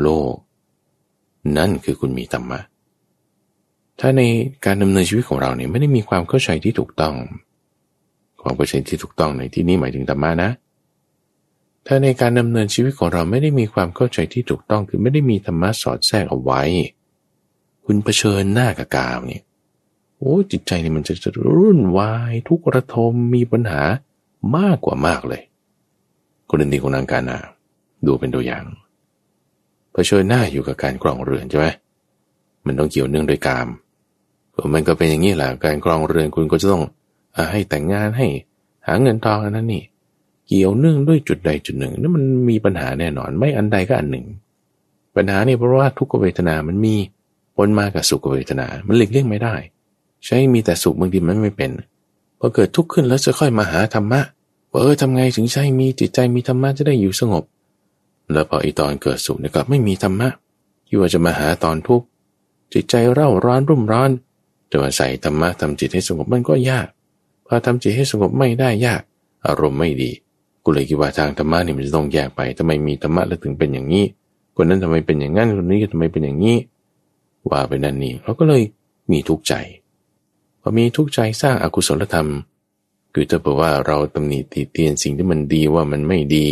[0.00, 0.34] โลก
[1.56, 2.60] นั่นคือคุณมีธรรมะ
[4.00, 4.22] ถ้าใน
[4.64, 7.14] การดำเนินชีวิตของเราเนี่ยไม่ได้มีความเข้าใจที่ถูกต้อง
[8.42, 10.50] ความเข้าใจที่ถูกต้องในที่นี้หมายถึงธรรมะนะ
[11.86, 16.62] ถ้าในการดำเนินชีวิตของเราไม่ได้มีความเข้าใจที่ถูกต้องคือไม่ได้มีธรรมะสอดแทรกเอาไว้
[17.84, 19.42] คุณเผชิญหน้ากับกามเนี่ย
[20.18, 23.82] โอ้จิตใจนี่มันจะจะรุ่นวายทุกระทมมีปัญหา
[24.56, 25.42] มากกว่ามากเลย
[26.48, 27.38] คนดีของนางกานา
[28.06, 28.64] ดูเป็นตัวอย่าง
[29.94, 31.66] เผชิญหน้าอยู่กับการกรองเรือนใช่ไหม
[32.66, 33.68] มันต้องเกี่ยวเนื่องโดยกาม
[34.74, 36.82] มันก็เป็นอย่างนี้แหละการกรองเรือนคุณก็จะต้อง
[37.36, 38.26] อให้แต่งงานให้
[38.86, 39.82] หาเงินทองอันนั้นนี่
[40.46, 44.26] เกี่ยวเนื่องด้วยจุดใดจุดหนึ่งนั่นมันมีปัญหาแน่นอน ไม่อันใดก็อันหนึ่ง
[45.16, 46.94] ปัญหานี่เพราะว่าทุกขเวทนามันมี
[47.56, 49.54] ปนมากับสุขเวทนา มันหลีกเลี่ยงไม่ได้
[50.24, 51.70] ใช้มีแต่สุขบางทีมันไม่เป็น
[52.38, 54.20] พอเกิดทุกข์ขึ้นแล้วจะค่อยมาหาธรรมะ
[54.70, 57.44] ว่าเออทำไงถึงใช่มีจิตใจมีธรรมะจะได้อยู่สงบ
[58.32, 60.28] แล้วพออีตอนเกิดสุขเนี่ยก็ไม่มีธรรมะ
[60.86, 62.06] ที่ว่าจะมาหาตอนทุกข์
[62.72, 64.10] จิตใจเร่าร้อนรุ่มร้อน
[64.70, 66.86] จะมาใส่ธรรมะทำจิตให้สงบมันก็ยาก
[67.46, 69.02] พอทำจิตให้สงบไม่ได้ยาก
[69.46, 70.10] อารมณ์ไม่ดี
[70.62, 74.04] กูเลยคิดว่าทางธรรมะนี่มันจะต้องแยกไปทำไมมีธรรมะแล้วถึงเป็นอย่างนี้
[74.56, 76.56] คนนั้นทำไมเป็นอย่างนั้นคนนี้ทำไมเป็นอย่างนี้
[77.50, 78.62] ว่าไปนั่นนี่เราก็เลย
[79.10, 79.54] มีทุกข์ใจ
[80.60, 82.28] พอมีทุกข์ใจสร้างอากุศลธรรม
[83.14, 86.46] คือจะบอกว่าเราตำหนิตีเตียนสิ่งที่มันดีว่ามันไม่ดี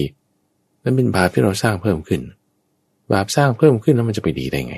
[0.82, 2.22] นั่นเป็นบาปที่เราสร้างเพิ่มขึ้น
[3.12, 4.76] บาปสร้างเพิ่มขึ้นแล้วมันจะไปดีได้ไง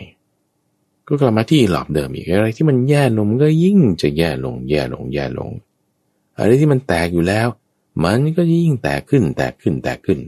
[1.07, 5.50] ก็กลับมาที่หลอบเดิมอีกอะไรที่มันแย่ลงมันก็ยิ่งจะแย่ลง แย่ลงแย่ลง
[6.38, 7.48] อะไรที่มันแตกอยู่แล้ว
[8.05, 10.18] มันก็ยิ่งแตกขึ้น แตกขึ้นแตกขึ้น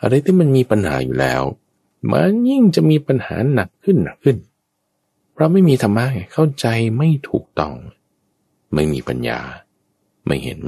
[0.00, 1.42] อะไรที่มันมีปัญหาอยู่แล้ว
[2.10, 4.36] มันยิ่งจะมีปัญหาหนักขึ้นหนักขึ้น
[5.32, 6.66] เพราะไม่มีธรรมะเข้าใจ
[6.98, 7.74] ไม่ถูกต้อง
[8.74, 9.40] ไม่มีปัญญา
[10.26, 10.60] ไม่เห็น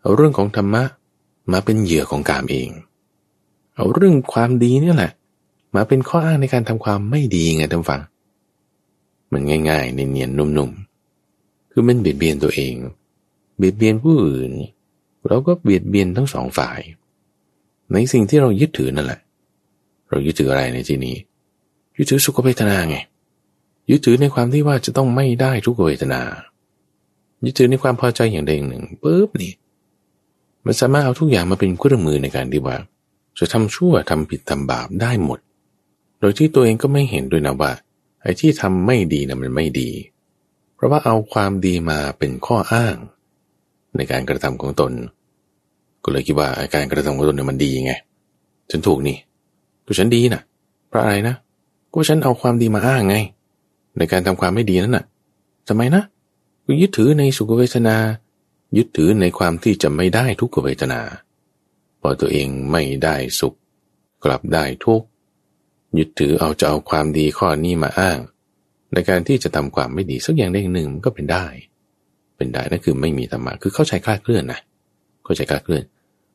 [0.00, 0.84] เอาเรื่องของธรรมะ
[1.52, 2.70] มาเป็นเหยื่อของกามเอง
[3.76, 5.12] เอาเรื่องความดีนี่แหละ
[5.74, 8.00] มาเป็นข้ออ้างในการทำความไม่ดีไงท่านฟัง
[9.32, 12.74] มันง่ายๆเนียนๆนุ่มๆ คือมันเบียดเบียนตัวเอง
[13.56, 14.52] เบียดเบียนผู้อื่น
[15.26, 16.80] เราก็เบียดเบียนทั้งสองฝ่าย
[17.92, 19.20] ในสิ่งที่เรายึดถือนั่นแหละ
[20.10, 21.16] เรายึดถืออะไรในที่นี้
[21.96, 22.96] ยึดถือสุขเวทนาไง
[23.90, 26.20] ยึดถือในความที่ว่าจะต้องไม่ได้ทุกเวทนา
[27.44, 29.52] ยึดถือในความพอใจอย่างใดอย่างหนึ่งปุ๊บนี่
[30.66, 32.76] มันสามารถเอาทุกอย่างมาเป็นเครื่องมือในการที่ว่า
[33.38, 35.38] จะทำชั่วทำผิดทำบาปได้หมด
[36.20, 37.72] โดยที่ตัวเองก็ไม่เห็นด้วยนะว่า
[38.22, 39.90] ไอ้ที่ทำไม่ดีนะมันไม่ดี
[40.74, 42.96] เพราะว่าเอาความดีมาเป็นข้ออ้าง
[43.96, 44.92] ในการกระทำของตน
[46.04, 47.92] ก็เลยคิดว่าการกระทำของตนเนี่ยมันดีไง
[48.70, 49.16] ฉันถูกนี่
[49.86, 50.42] ก็ฉันดีนะ่ะ
[50.88, 51.34] เพราะอะไรนะ
[51.92, 53.16] ก็ฉันเอาความดีมาอ้างไง
[53.98, 55.04] ในการทำความไม่ดีนั่นน่ะ
[55.68, 56.02] ทำไมนะ
[56.66, 57.96] ก็ยึดถือในสุขเวทนา
[58.76, 61.00] ยึดถือในความที่จะไม่ได้ทุกขเวทนา
[62.02, 63.54] พอตัวเองไม่ได้สุข
[64.24, 65.06] กลับได้ทุกข์
[65.98, 68.18] ยึดถือเอาจะเอาความดีข้อนี้มาอ้าง
[68.92, 71.46] ในการที่จะทำความไม่ดีสักอย่างใดหนึ่งก็เป็นได้
[72.36, 74.60] เป็นได้นั่นคือไม่มีธรรมะคือเข้าใจคลาดเคลื่อนนะ
[75.24, 75.84] เข้าใจคลาดเคลื่อน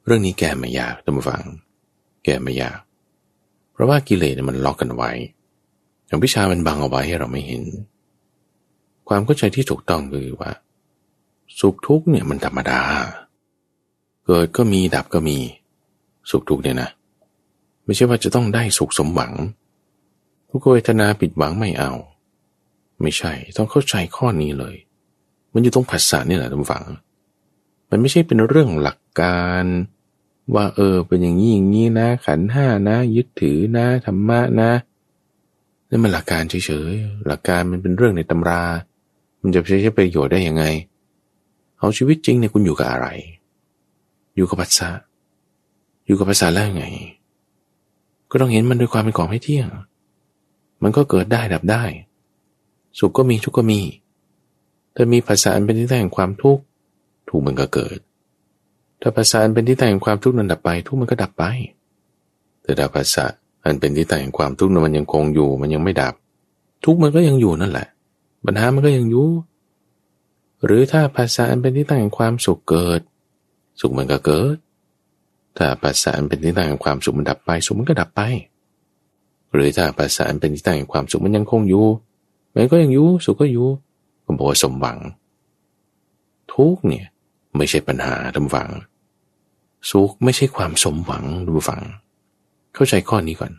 [0.06, 1.44] เรื่องนี้แก้ไม่ยากท่านผู้ฟัง
[2.26, 2.80] แก้ไม่ยาก
[3.74, 5.12] เพราะว่ากิเลสมันล็อกกันไว้
[6.08, 7.64] อย่างวิชามันบังเอาไว้ให้เราไม่เห็น
[9.08, 10.52] ความเข้าใจที่ถูกต้องคือว่า
[11.60, 12.82] สุขทุกข์เนี่ยมันธรรมดา
[14.30, 15.38] เกิดก็มีดับก็มี
[16.30, 16.90] สุขทุกเนี่ยนะ
[17.86, 19.34] ไม่ใช่ว่าจะต้องได้สุขสมหวัง
[20.50, 21.92] ทุกเวทนาปิดหวังไม่เอา
[23.02, 24.76] ไม่ใช่ต้องเข้าใจข้อนี้เลย
[25.54, 26.84] มันอยู่ตรงภาษานี่แหละทุกฝัง
[27.90, 29.66] มันไม่ใช่เป็นเรื่องหลักการ
[30.56, 34.72] ว่าเออเป็นอย่างนี้อย่างนี้นะ ขันห้านะ ยึดถือนะธรรมะนะ
[35.90, 38.64] นี่มันหลักการเฉยๆหลักการมันเป็นเรื่องในตำรา
[39.42, 40.64] มันจะใช้ประโยชน์ได้ยังไง
[41.80, 43.08] เอาชีวิตจริงเนี่ยคุณอยู่กับอะไร
[44.38, 44.90] อยู่กับภาษา
[46.06, 46.86] อยู่กับภาษาแล้วไง
[48.30, 49.68] ก็ต้องเห็นมันด้วยความเป็นของไม่เที่ยง
[50.84, 51.84] มันก็เกิดได้ดับได้
[53.00, 53.82] สุขก็มีทุกข์ก็มี
[54.96, 56.64] ถ้ามีภาษาอันเป็นที่ตั้งแห่งความทุกข์
[57.30, 57.98] ทุกข์มันก็เกิด
[59.02, 61.44] ถ้าภาษาอันเป็นที่ตั้งแห่งความทุกข์นั้นดับไป ทุกข์มันก็ดับไป
[62.64, 63.26] แต่ถ้าภาษา
[63.64, 66.14] อันเป็นที่ตั้งแห่งความทุกข์นั้นมันยังคงอยู่ มันยังไม่ดับ
[66.86, 67.88] ทุกข์มันก็ยังอยู่นั่นแหละ
[68.46, 69.28] ปัญหามันก็ยังอยู่
[70.66, 73.02] หรือถ้าภาษาอันเป็นที่ตั้งแห่งความสุขเกิด
[73.80, 74.56] สุขมันก็เกิด
[75.58, 78.22] ถ้าภาษาเป็นที่ตั้งแห่งความสุขมันดับไป สุขมันก็ดับไป
[79.54, 81.86] หรือถ้าภาษาเป็นที่ตั้งแห่งความสุขมันยังคงอยู่
[82.54, 83.68] มันก็ยังอยู่ สุขก็อยู่
[84.24, 85.00] ก็บอกว่าสมหวัง
[86.54, 87.08] ทุกเนี่ย
[87.58, 88.70] ไม่ใช่ปัญหาทำฝัง
[89.90, 91.82] สุขไม่ใช่ความสมหวังดูฝัง
[92.74, 93.54] เข้าใจข้อนี้ก่อน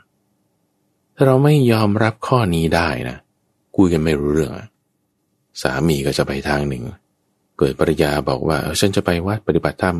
[1.15, 3.17] ถ้าเราไม่ยอมรับข้อนี้ได้นะ
[3.77, 4.53] คุยกันไม่รู้เรื่อง
[5.63, 6.83] สามีก็จะไปทางหนึ่ง
[7.59, 9.97] เกิดปริยาบอกว่าฉันจะไปวัดปฏิบัติธรรม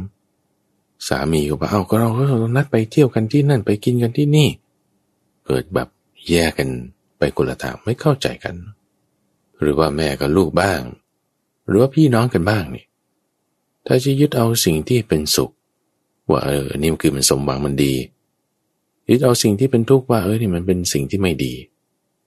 [1.09, 2.23] สามีก็บอกเอาก็เราก็
[2.57, 4.49] นัดไปเที่ยวกันที่นั่นไปกินกันที่นี่
[5.47, 5.89] เกิดแบบ
[6.29, 6.69] แยกกัน
[7.19, 8.55] ไปคนละทางไม่เข้าใจกัน
[9.61, 10.81] หรือว่าแม่กับลูกบ้าง
[11.67, 12.85] หรือว่าพี่น้องกันบ้างนี่
[13.87, 15.51] ถ้าจะยึดเอาสิ่งที่เป็นสุข
[16.31, 17.95] ว่าเออนี่คือมันสมหวังมันดี
[19.09, 21.53] ยึดเอาสิ่งที่เป็นทุกข์ว่าเออนี่มันเป็นสิ่งที่ไม่ดี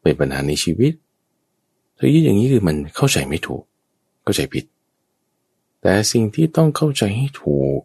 [0.01, 0.93] เป็นปัญหาในชีวิต
[1.97, 3.63] ถ้ายึดอย่างนี้คือมันเข้าใจไม่ถูก
[4.23, 4.65] เข้าใจผิด
[5.81, 7.79] แต่สิ่งที่ต้องเข้าใจให้ถูก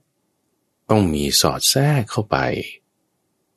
[0.91, 2.37] ต้องมีสอดแทรกเข้าไป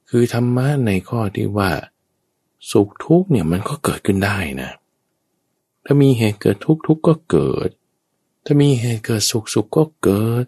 [0.10, 1.72] คือธรรมะในข้อที่ว่า
[2.72, 4.72] สุขทุกเนี่ยมันก็เกิดขึ้นได้นะ
[5.86, 7.70] ถ้ามีเหตุเกิดทุกทุกก็เกิด
[8.46, 10.46] ถ้ามีเหตุเกิดสุขสุขก็เกิด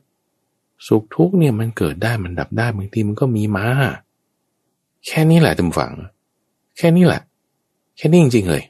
[0.88, 3.68] สุขทุกเนี่ยมันเกิดได้มันดับได้บางทีมันก็มีมา
[5.08, 5.94] แค่นี้แหละทุกฝัง
[6.78, 7.22] แค่นี้แหละ
[7.98, 8.64] แค่นี้จริงๆเลย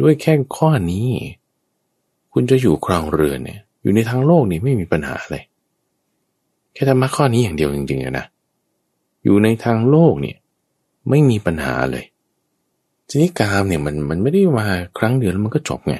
[0.00, 1.08] ด้วยแค่ข้อนี้
[2.32, 5.42] คุณจะอยู่ครองเรือนเนี่ย อยู่ในทางโลกนี่ไม่มีปัญหาเลย
[6.74, 8.26] แค่ธรรมะข้อนี้อย่างเดียวจริงๆนะ
[9.24, 10.36] อยู่ในทางโลกเนี่ย
[11.08, 12.04] ไม่มีปัญหาเลย
[13.08, 14.66] ทีนี้กามเนี่ยมันมันไม่ได้มา
[14.98, 15.96] ครั้งเดียวแล้วมันก็จบไง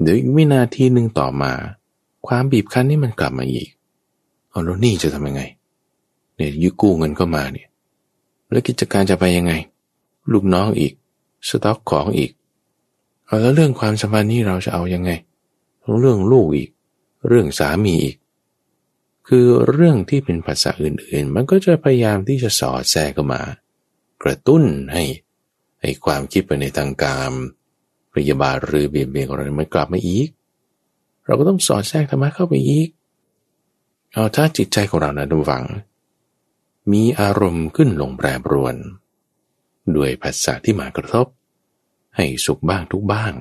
[0.00, 1.52] เดี๋ยวอีกวินาทีหนึ่งต่อมา
[2.26, 3.68] ความบีบคั้นนี่มันกลับมาอีก
[4.48, 5.42] เอาแล้วนี่จะทำยังไง
[6.36, 7.68] เนี่ยยึกู้เงินเข้ามาเนี่ย
[8.50, 9.52] แล้วกิจการจะไปยังไง
[10.32, 10.92] ลูกน้องอีก
[11.48, 12.30] สต็อกของอีก
[13.26, 15.10] เอาแล้วเรื่องความสัมพันธ์นี่เราจะเอายังไง
[15.98, 16.70] เรื่องลูกอีก
[17.28, 18.16] เรื่องสามีอีก
[19.28, 23.42] คือเรื่องที่เป็นภาษาอื่นๆ มันก็จะพยายามที่จะสอดแทรกเข้ามา
[24.22, 24.62] กระตุ้น
[24.92, 25.04] ให้
[25.80, 27.30] ให้ความคิดไปในทางการ
[28.14, 30.28] พยาบาทหรือเบียดเบียนของเรามันกลับมาอีก
[31.24, 32.88] เราก็ต้องสอดแทรกธรรมะเข้าไปอีก
[34.12, 35.64] เอาถ้าจิตใจของเรานะดูฝัง
[36.92, 38.76] มีอารมณ์ขึ้นลงแปรปรวน
[39.96, 41.26] ด้วยภาษาที่มากระทบ
[42.16, 43.32] ให้สุขบ้างทุกบ้าง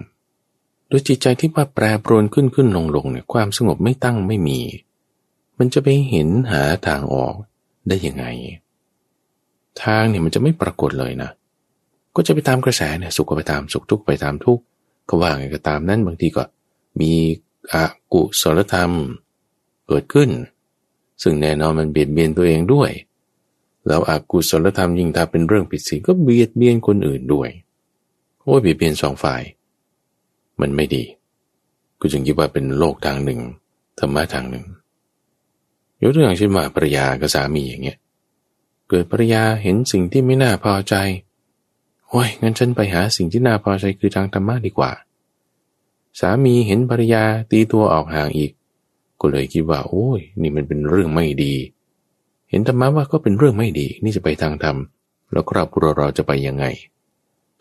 [0.87, 4.59] โดยจิตใจที่ว่าแปรปรวนขึ้นขึ้นลงลงเนี่ยความสงบไม่ตั้งไม่มี
[5.57, 7.33] มันจะไปเห็นหาทางออก
[7.87, 8.25] ได้ยังไง
[9.83, 11.31] ทางเนี่ยมันจะไม่ปรากฏเลยนะ
[12.15, 14.63] ก็จะไปตามกระแสเนี่ยสุขก็ไปตามสุขทุกข์ไปตามทุกข์
[15.09, 16.43] ก็ว่าไงก็ตามนั้นบางทีก็
[16.99, 17.11] มี
[17.73, 17.75] อ
[18.13, 18.91] กุศลธรรม
[19.87, 20.29] เกิดขึ้น
[21.21, 22.91] ซึ่งแน่นอนมันเบียดเบียนตัวเองด้วย
[23.87, 27.49] แล้วอกุศลธรรมยิ่งถ้าเป็นเรื่องผิดศีลก็เบียดเบียนคนอื่นด้วย
[28.41, 29.41] โอ้ยเบียดเบียนสองฝ่าย
[30.61, 31.03] มันไม่ดี
[31.99, 33.39] กูจึงคิดว่าเป็นโลกทางหนึ่ง
[33.99, 34.65] ธรรมะทางหนึ่ง
[36.01, 37.97] ยกตัวอย่างเช่นว่าภรรยากับสามีอย่างเงี้ย
[38.89, 40.95] เกิดภรรยาเห็นสิ่งที่ไม่น่าพอใจ
[42.09, 44.91] โอ้ยงั้นฉันไปหาสิ่งที่น่าพอใจคือทางธรรมะดีกว่า
[46.19, 48.51] สามีเห็นภรรยาตีตัวออกห่างอีก
[49.19, 51.53] ก็เลยคิดว่า โอ้ย นี่มันเป็นเรื่องไม่ดี
[52.49, 54.77] เห็นธรรมะว่าก็เป็นเรื่องไม่ดี นี่จะไปทางธรรม
[55.31, 56.65] แล้วครอบครัวเราจะไปยังไง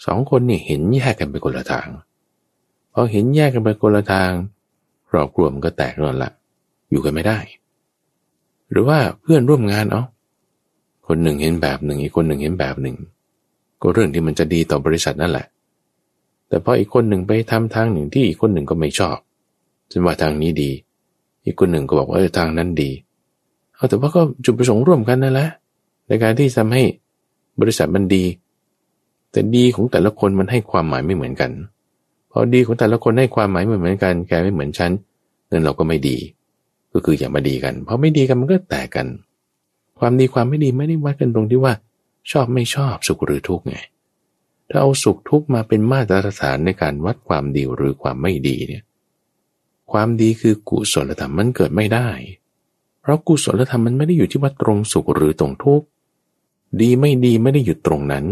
[0.04, 1.88] สองคนนี่เห็นแยกกันไปคนละทาง
[2.94, 4.30] พอเห็นแยกกันไปคนละทาง
[5.08, 6.30] ครอบครัวมันก็แตกรอนละ
[6.90, 7.38] อยู่กันไม่ได้
[8.70, 10.02] หรือว่าเพื่อนร่วมงานเอา
[11.06, 12.96] คนหนึ่งเห็นแบบหนึ่ง อีกคนหนึ่งเห็นแบบหนึ่ง
[13.80, 15.46] ก็เรื่องที่มันจะดีต่อบริษัทนั่นแหละ
[16.48, 19.16] แต่พออีกคนหนึ่งไปทำทางหนึ่งที่อีกคนหนึ่งก็ไม่ชอบ
[19.90, 20.70] ฉันว่าทางนี้ดี
[21.44, 22.90] อีกคนหนึ่งก็บอกว่าทางนั้นดี
[23.74, 25.48] เอาแต่ว่าก็จุดประสงค์ร่วมกันนั่นแหละ
[26.08, 26.82] ในการที่ทำให้
[27.60, 28.24] บริษัทมันดี
[29.32, 31.50] แต่ดีของแต่ละคนมันให้ความหมายไม่เหมือนกัน
[32.36, 34.90] พอดีของแต่ละคนให้ความหมายไม่เหมือนกัน แกไม่เหมือนฉัน
[35.50, 36.16] นั่นเราก็ไม่ดี
[36.92, 39.06] ก็คืออย่ามาดีกัน เพราะไม่ดีกันมันก็แตกกัน
[39.98, 41.74] ความดีความไม่ดีไม่ได้วัดกันตรงที่ว่า
[42.30, 43.76] ชอบไม่ชอบสุขหรือทุกข์ไง
[44.68, 48.84] ถ้าเอาสุขทุกข์มาเป็นมาตรฐานในการวัดความดีหรือความไม่ดีเนี่ย
[49.92, 52.08] ความดีคือกุศลธรรมมันเกิดไม่ได้
[53.00, 55.86] เพราะกุศลธรรมมันไม่ได้อยู่ที่ว่าตรงสุขหรือตรงทุกข์
[56.80, 58.26] ดีไม่ดีไม่ได้อยู่ตรงนั้น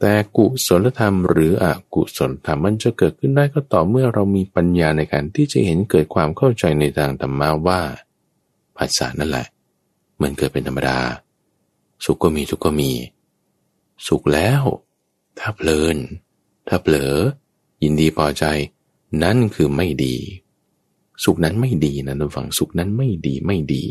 [0.00, 7.80] แต่กุศลธรรมหรืออกุศลธรรมมันจะเกิดขึ้นได้ก็ต่อเมื่อเรามีปัญญาในการที่จะเห็นเกิดความเข้าใจในทางธรรมะว่า
[8.76, 9.46] ภาษานั่นแหละ
[10.22, 10.98] มันเกิดเป็นธรรมดา
[12.04, 12.90] สุขก็มีทุกข์ก็มี
[14.06, 14.62] สุขแล้ว
[15.38, 15.96] ถ้าเพลิน
[16.68, 17.14] ถ้าเผลอ
[17.82, 18.44] ยินดีพอใจ
[19.22, 20.16] นั่นคือไม่ดี
[21.24, 23.82] สุขนั้นไม่ดีนะทุกฝั่งสุขนั้นไม่ดีไม่ดี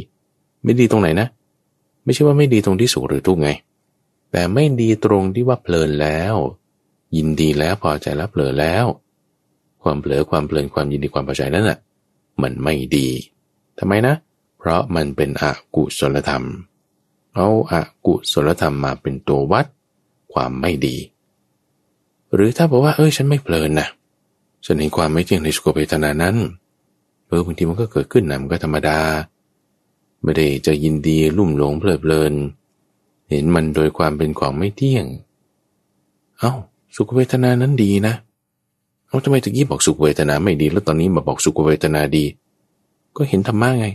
[0.64, 1.28] ไม่ดีตรงไหนนะ
[2.03, 3.49] ไม่ใช่ว่าไม่ดีตรงที่สุขหรือทุกข์ไง
[4.38, 6.36] แต่ไม่ดีตรงที่ว่าเพลินแล้ว
[7.16, 8.86] ยินดีแล้วพอใจแล้วเผลอแล้ว
[9.84, 11.80] ความเผลอความเพลินความยินดีความพอใจนั่นแหละ
[12.42, 13.08] มันไม่ดี
[13.80, 14.16] ทำไมนะ
[14.58, 15.44] เพราะมันเป็นอ
[15.76, 16.44] กุศลธรรม
[17.36, 19.66] เอาอากุศลธรรมมาเป็นตัววัด
[20.34, 20.98] ความไม่ดี
[22.34, 23.88] หรือถ้าบอกว่า เอ้ยฉันไม่เพลินนะ
[24.66, 26.36] ฉันเห็นความไม่จริงในสุขเวทนานั้น
[27.28, 29.00] เออบางทีมันก็เกิดขึ้นนะมันก็ธรรมดา
[30.24, 32.34] ไม่ได้จะยินดีลุ่มหลงเพลิดเพลิน
[33.30, 35.05] เห็นมันโดยความเป็นของไม่เที่ยง
[36.39, 36.53] เอา้า
[36.95, 38.13] สุขเวทนานั้นดีนะ
[39.07, 42.26] เอาทำไมตะกี้บอกสุขเวทนาไม่ดี แล้วตอนนี้มาบอกสุขเวทนาดี
[43.17, 43.88] ก็เห็นธรรมะไง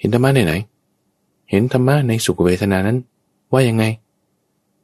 [0.00, 0.54] เห็นธรรมะไหนไหน
[1.50, 2.98] เห็นธรรมะในสุขเวทนานั้น
[3.52, 3.84] ว่ายังไง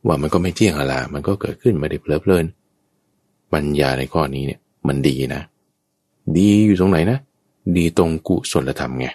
[0.07, 2.45] ว่ามันก็ไม่เที่ยงอะไรมันก็เกิดขึ้นไม่ได้เพลิดเพลิน
[3.53, 5.43] ปัญญาในข้อนี้เนี่ย มันดีนะ
[6.37, 7.19] ดีอยู่ตรงไหนนะ
[7.77, 9.07] ดีตรงกุศลธรรมไง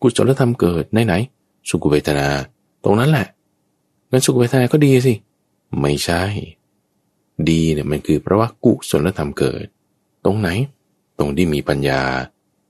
[0.00, 1.14] กุศลธรรมเกิดในไหน
[1.70, 2.26] สุขเวทนา
[2.84, 3.26] ตรงนั้นแหละ
[4.12, 5.14] งั้นสุขเวทนาก็ดีสิ
[5.80, 6.22] ไม่ใช่
[7.50, 9.66] ดีเนี่ยมันคือเพราะว่ากุศลธรรมเกิด
[10.24, 10.48] ตรงไหน
[11.18, 12.00] ตรงที่มีปัญญา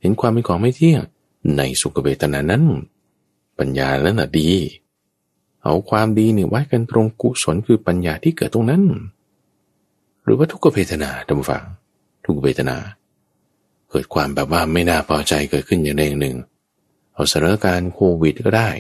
[0.01, 1.03] เห็นความเป็นของไม่เที่ยง
[1.57, 2.65] ในสุขเวทนานั้น
[3.59, 4.51] ปัญญาแล้วน่ะดี
[5.63, 8.83] เอาความดีเนี่ไว้กันตรงกุศลคือปัญญาที่เกิดตรงนั้น
[10.23, 11.65] หรือว่าทุกขเวทนาท่านฟัง
[12.25, 12.77] ทุกเวทนา
[13.91, 16.37] เกิดความแบบว่าไม่น่าพอใจเกิดขึ้นอย่างใดอย่างหนึ่ง
[17.15, 18.71] เอาสถานการณ์โควิดก็ได้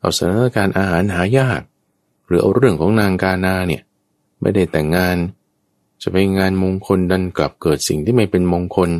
[0.00, 1.60] เอาสถานการณ์อาหารหายาก
[2.26, 3.82] หรือเอาเรื่องของนางกานาเนี่ย
[4.40, 5.16] ไม่ได้แต่งงาน
[6.02, 8.90] จะไปงานมงคลดันกลับเกิดสิ่งที่ไม่เป็นมงคล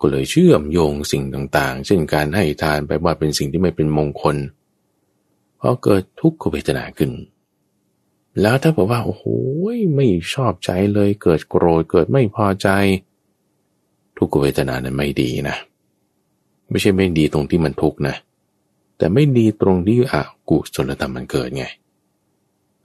[0.00, 4.36] ก็เลยเชื่อมโยงสิ่งต่างๆ เช่นการให้ทานไปว่าเป็นสิ่งที่ไม่เป็นมงคล
[5.60, 7.10] พอเกิดทุกขเวทนาขึ้น
[8.40, 9.24] แล้วถ้าบอกว่าโอ้โห
[9.96, 12.68] ไม่ชอบใจเลยเกิดโกรธเกิดไม่พอใจ
[14.16, 15.56] ทุกขเวทนานั้นไม่ดีนะ
[16.70, 18.14] ไม่ใช่ไม่ดีตรงที่มันทุกข์นะ
[18.98, 20.14] แต่ไม่ดีตรงที่อ
[20.50, 21.66] กุศลธรรมมันเกิดไง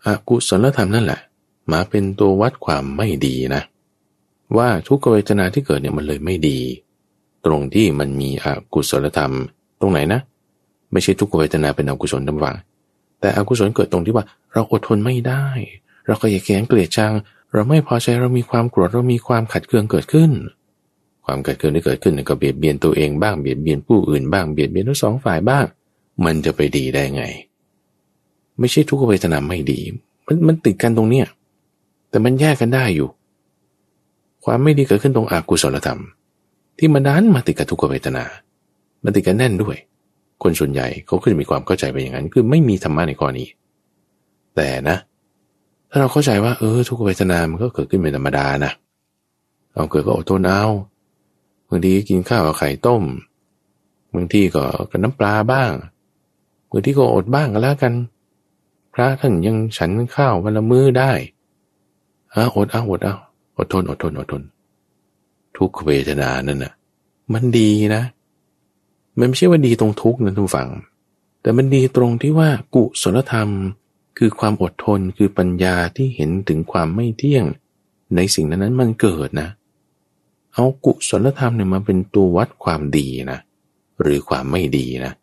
[0.07, 1.19] อกุศลธรรมนั่นแหละ
[1.71, 3.61] มาเป็นตัววัดความไม่ดีนะ
[4.57, 6.59] ว่าทุกขเวทนาที่เกิดเนี่ยมันเลยไม่ดี
[7.45, 9.33] ตรงที่มันมีอกุศลธรรม
[9.81, 10.19] ตรงไหนนะ
[10.91, 12.55] ไม่ใช่ทุกขเวทนาเป็นอกุศลทั้งวัง
[13.19, 15.45] แต่อกุศลเกิดตรงที่ว่าเราอดทนไม่ได้
[16.07, 17.13] เราก็อยากแข็งเกลียดชัง
[17.53, 20.31] เราไม่พอใจเรามีความโกรธเรามีความขัดเคืองเกิดขึ้น
[21.25, 25.65] ความขัดเคืองที่เกิดขึ้นก็เบียดเบียนตัวเองบ้างเบียดเบียนผู้อื่นบ้างเบียดเบียนทั้งสองฝ่ายบ้าง
[26.25, 27.23] มันจะไปดีได้ไง
[28.59, 29.79] ไม่ใช่ทุกขเวทนาไม่ดี
[30.25, 31.27] มันมันติดกันตรงเนี้ย
[32.09, 33.09] แต่มันแยกกันได้อยู่
[34.43, 35.99] ความไม่ดีเกิดขึ้นตรงอกุศลธรรม
[36.77, 38.23] ที่มันดันมาติดกับทุกขเวทนา
[39.03, 39.77] มันติดกันแน่นด้วย
[40.43, 43.47] คนส่วนใหญ่เขาก็จะมีความเข้าใจไปอย่างนั้น คือไม่มีธรรมะในข้อนี้
[44.55, 44.97] แต่นะ
[45.89, 48.71] ถ้าเราเข้าใจว่าเออ ทุกขเวทนา มันก็เกิดขึ้นเป็นธรรมดานะ
[49.73, 50.63] เอาเกิดก็อดทนเอา
[51.69, 53.03] บางทีกินข้าวกับไข่ต้ม
[54.15, 55.71] บางทีก็กับน้ำปลาบ้าง
[56.69, 57.93] บางทีก็อดบ้างก็แล้วกัน
[58.93, 61.11] พระท่านยังฉันข้าววันละมื้อได้
[62.35, 63.15] อาอดเอาอดเอา
[63.57, 64.43] อดทนอดทนอดทน
[65.57, 66.73] ทุกเวทนานั่นน่ะ
[67.33, 68.03] มันดีนะ
[69.17, 70.69] มันไม่ใช่ว่าดีตรงทุกนะทุกฝัง
[71.41, 73.49] แต่มันดีตรงที่ว่ากุศลธรรม
[74.17, 77.45] คือความอดทนคือปัญญาที่เห็นถึงความไม่เที่ยง
[78.15, 79.49] ในสิ่งนั้นนั้นมันเกิดนะ
[80.53, 83.39] เอากุศลธรรมเนี่ยมาเป็นตัววัดความดีนะ
[84.01, 85.13] หรือความไม่ดีนะ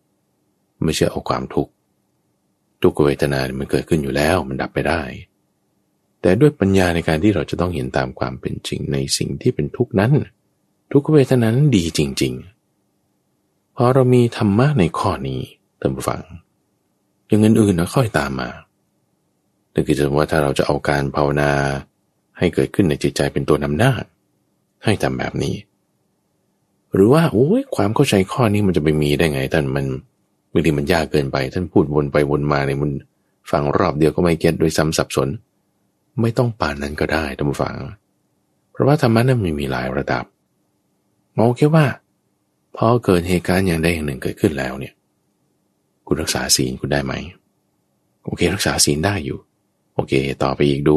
[0.82, 1.72] ไม่ใช่เอาความทุกข์
[2.82, 5.02] ทุกเวทนามันเกิดขึ้นอยู่แล้วมันดับไปได้
[6.20, 10.12] แต่ด้วยปัญญาในการที่เราจะต้องเห็นตามความเป็นจริงในสิ่งที่เป็นทุกข์นั้น
[10.92, 12.32] ทุกเวทนานั้นดีจริง
[13.04, 15.40] ๆ พอเรามีธรรมะในข้อนี้
[15.78, 16.22] เติมฟัง
[17.26, 18.50] อย่างอื่นๆนะค่อยตามมา
[19.72, 21.50] นั่นคือจะว่าถ้าเราจะเอาการภาวนา
[22.38, 23.92] ให้เกิดขึ้นในจิตใจเป็นตัวนำหน้า
[24.84, 25.54] ให้ทำแบบนี้
[26.94, 29.86] หรือว่าโอ้ยความเข้าใจข้อนี้มันจะไปมีได้ไงท่านมัน
[30.52, 32.92] บางทีมันยากเกินไป ท่านพูดวนไปวนมาในมัน
[33.50, 35.28] ฟังรอบเดียวก็ไม่เก็ตโดยซ้ำสับสน
[36.20, 37.74] ไม่ต้องป่านนั้นก็ได้ท่านผู้ฟัง
[38.72, 40.24] เพราะว่าธรรมะนั้นมีหลายระดับ
[41.38, 41.86] มองแค่ว่า
[42.76, 44.94] พอเกิดเหตุการณ์อย่างใดอย่างหนึ่งเกิดขึ้นแล้วเนี่ย
[46.06, 47.14] คุณรักษาศีลคุณได้ไหม
[48.24, 49.38] โอเค รักษาศีลได้อยู่
[49.94, 50.96] โอเค ต่อไปอีกดู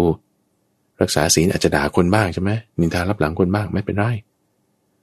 [1.01, 4.05] รักษาศีลอาจจะด่าคนบ้างใช่ไหมนินทารับหลังคนบ้างไม่เป็นไร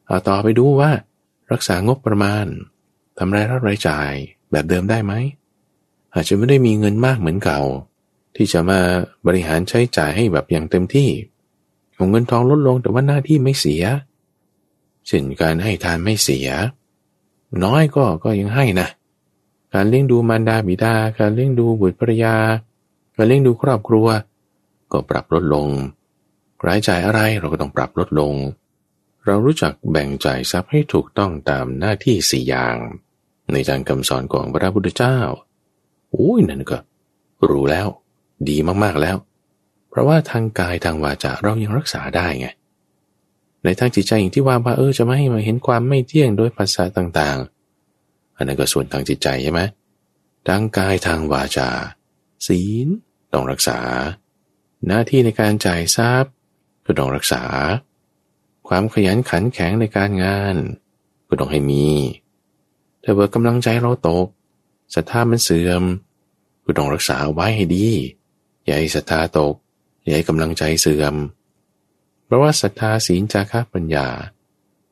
[0.06, 0.90] เอาต่อไปดูว่า
[1.52, 2.46] รักษางบประมาณ
[3.18, 4.12] ทำรายรับรายจ่าย
[4.50, 5.12] แบบเดิมได้ไหม
[6.14, 7.60] อาจจะไม่ได้มีเงินมากเหมือนเก่า
[8.36, 8.80] ที่จะมา
[9.26, 11.10] บริหารใช้จ่ายให้แบบอย่างเต็มที่
[11.96, 13.82] ของเงินทองลดลงแต่ว่าหน้าที่ไม่เสีย
[15.06, 16.48] เช่นการให้ทานไม่เสีย
[17.64, 18.88] น้อยก็ก็ยังให้นะ
[19.74, 22.36] การเลี้ยงดูมารดาบิดา การเลี้ยงดูบุตรภรรยา
[23.16, 24.06] การเลี้ยงดูครอบครัว
[24.92, 25.68] ก็ปรับลดลง
[26.66, 28.34] รายจ่ายอะไรเราก็ต้องปรับลดลง
[29.24, 32.76] เรารู้จักแบ่งจ่ายทรัพย์ให้ถูกต้องตามหน้าที่สี่อย่าง
[33.52, 35.18] ในทางคำสอนของพระพุทธเจ้า
[36.12, 36.78] โอ้ยนั่นก็
[37.50, 37.86] รู้แล้ว
[38.48, 39.16] ดีมากๆแล้ว
[39.90, 42.48] เพราะว่าทางกายทางวาจาเรายังรักษาได้ไง
[43.64, 49.60] ในทางจิตใจอย่างที่ว่าว่าเออจะไม่ให้มาเห็นความไม่เที่ยงโดยภาษาต่างๆ อันนั้นก็ส่วนทางจิตใจใช่ไหม
[50.48, 51.68] ทางกายทางวาจา
[52.46, 52.88] ศีล
[53.32, 53.78] ต้องรักษา
[54.86, 56.32] หน้าที่ในการจ่ายทรัพย์
[56.84, 57.42] ก็ต้องรักษา
[58.68, 60.56] ความขยันขันแข็งในการงาน
[61.28, 61.86] ก็ต้องให้มี
[63.08, 64.26] แต่ว่ากำลังใจเราตก
[64.94, 65.82] ศรัทธามันเสื่อม
[66.64, 67.86] ก็ต้องรักษาไว้ให้ดี
[68.64, 69.54] อย่าให้ศรัทธาตก
[70.02, 71.14] อย่าให้กำลังใจเสื่อม
[72.24, 74.06] เพราะว่าศรัทธาศีลจาระปัญญา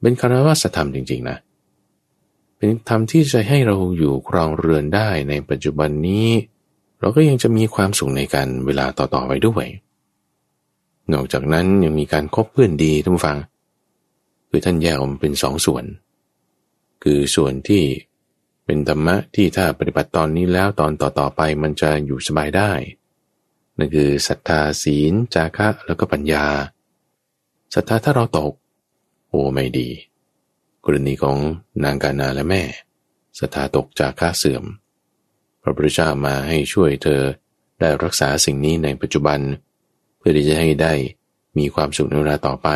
[0.01, 1.39] เป็นคารวะธรรมจริง ๆ นะ
[2.57, 6.29] เป็นธรรมที่จะให้เราอยู่ครองเรือนได้ในปัจจุบันนี้
[7.01, 9.67] เราก็ยังจะมีความสุขในการเวลาต่อๆไปด้วย
[11.13, 13.39] นอกจากนั้นยังมีการคบเพื่อนดีทุกฟัง
[14.49, 15.87] คือท่านแยกออกเป็นสองส่วน
[17.03, 17.85] คือส่วนที่
[18.65, 22.71] เป็นธรรมะที่ถ้าปฏิบัติตอนนี้แล้วตอนต่อๆไปมันจะอยู่สบายได้
[23.79, 26.47] นั่นคือศรัทธาศีล จาคะแล้วก็ปัญญา
[27.75, 28.53] ศรัทธาถ้าเราตก
[29.29, 29.89] โอ้ไม่ดี
[30.85, 31.37] กรณีของ
[31.85, 32.63] นางกานาและแม่
[33.39, 34.65] ศรัทธาตกจาค่าเสื่อม
[35.63, 37.23] พระพุทธเจ้ามาให้ช่วยเธอ
[37.81, 39.41] ได้รักษาสิ่งนี้ในปัจจุบัน
[40.19, 40.93] เพื่อที่จะให้ได้
[41.59, 42.69] มีความสุขในเวลาต่อไป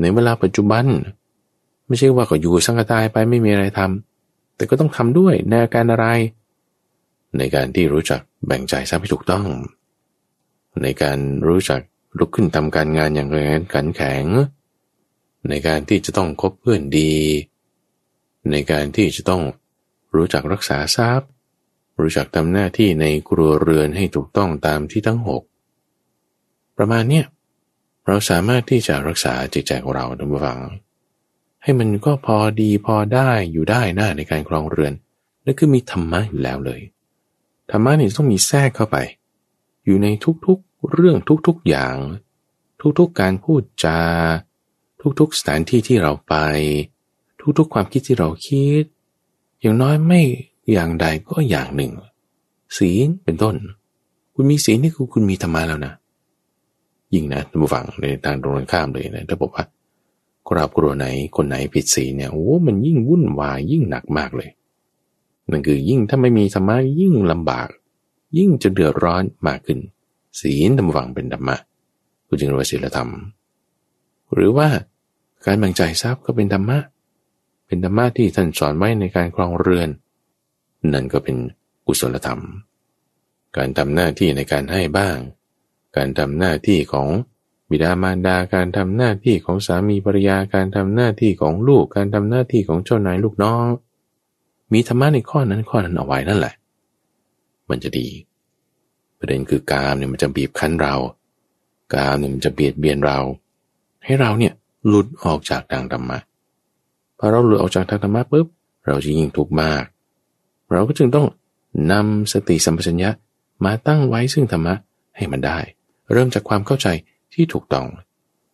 [0.00, 0.84] ในเวลาปัจจุบัน
[1.86, 6.06] ไม่ใช่ว่าก็อยู่สังกตายไปไม่มีอะไรทำแต่ก็ต้องทำด้วยในอาการอะไร
[7.38, 9.46] ในการที่รู้จักแบ่งใจทรัพย์ให้ถูกต้อง
[10.82, 11.80] ในการรู้จัก
[12.18, 14.24] ลุกขึ้นทำการงานอย่างแรงขันแข็ง
[15.48, 17.14] ในการที่จะต้องคบเพื่อนดี
[18.50, 19.42] ในการที่จะต้อง
[20.14, 21.28] รู้จักรักษาทรัพย์
[22.00, 25.42] รู้จักทำหน้าที่ในครัวเรือนให้ถูกต้องตามที่ทั้งหก
[26.76, 27.26] ประมาณเนี้ย
[28.06, 30.58] เราสามารถที่จะรักษาจิตใจของเราดังฟัง
[31.66, 34.92] ให้มันก็พอดีพอได้อยู่ได้หน้าในการครองเรือน
[35.44, 36.80] นั่นคือมีธรรมะอยู่แล้วเลย
[37.70, 38.96] ธรรมะนี่ต้องมีแทรกเข้าไป
[39.84, 40.06] อยู่ใน
[40.46, 41.96] ทุกๆเรื่องทุกๆอย่าง
[42.98, 44.00] ทุกๆการพูดจา
[45.18, 46.34] ทุกๆสถานที่ที่เราไป
[47.58, 48.84] ทุกๆความคิดที่เราคิด
[49.60, 50.20] อย่างน้อยไม่
[50.72, 51.92] อย่างใดก็อย่างหนึ่ง
[52.76, 53.54] ศีลเป็นต้น
[54.34, 55.92] คุณมีศีลนี่คือคุณมีธรรมะแล้วนะ
[57.14, 59.64] ยิ่งนะท่านผู้ฟังในทางตรงกันข้ามเลยนะถ้าบอกว่า
[60.48, 64.50] ครอบครัวไหนคนไหนผิดศีลเนี่ยโอ้มันยิ่งวุ่นวายยิ่งหนักมากเลย
[65.50, 67.68] นั่นคือยิ่งถ้าไม่มีธรรมะยิ่งลำบาก
[68.38, 69.78] ยิ่งจะเดือดร้อนมากขึ้น
[70.40, 71.56] ศีลธรรมวังเป็นธรรมะ
[72.26, 73.10] กูจึงเรียกว่าศีลธรรม
[74.34, 74.68] หรือว่า
[75.44, 76.78] การแบ่งใจทรัพย์ก็เป็นธรรมะ
[77.66, 79.88] เป็นธรรมะที่ท่านสอนไว้ในการครองเรือน
[80.92, 81.36] นั่นก็เป็น
[81.86, 82.40] กุศลธรรม
[83.56, 85.16] การทำหน้าที่ในการให้บ้าง
[85.96, 87.08] การทำหน้าที่ของ
[87.70, 93.66] บิดามารดาการทำหน้าที่ของสามีภรรยาการทำหน้าที่ของลูกการทำหน้าที่ของเจ้านายลูกน้อง
[94.72, 96.54] มีธรรมะในข้อนั้นข้อนั้นเอาไว้นั่นแหละ
[97.68, 98.08] มันจะดี
[99.18, 100.94] ประเด็นคือกามเนี่ยมันจะบีบคั้นเรา
[101.94, 103.18] กามเนี่ยมันจะเบียดเบียนเรา
[104.04, 104.52] ให้เราเนี่ย
[104.86, 106.18] หลุดออกจากทางธรรมะ
[107.18, 108.46] พอเราหลุดออกจากทางธรรมะปุ๊บ
[108.86, 109.84] เราจะยิ่งทุกข์มาก
[110.72, 111.26] เราก็จึงต้อง
[111.92, 113.10] นำสติสัมปชัญญะ
[113.64, 114.74] มาตั้งไว้ซึ่งธรรมะ
[115.16, 115.58] ให้มันได้
[116.12, 116.88] เริ่มจากความเข้าใจ
[117.36, 117.86] ที่ถูกต้อง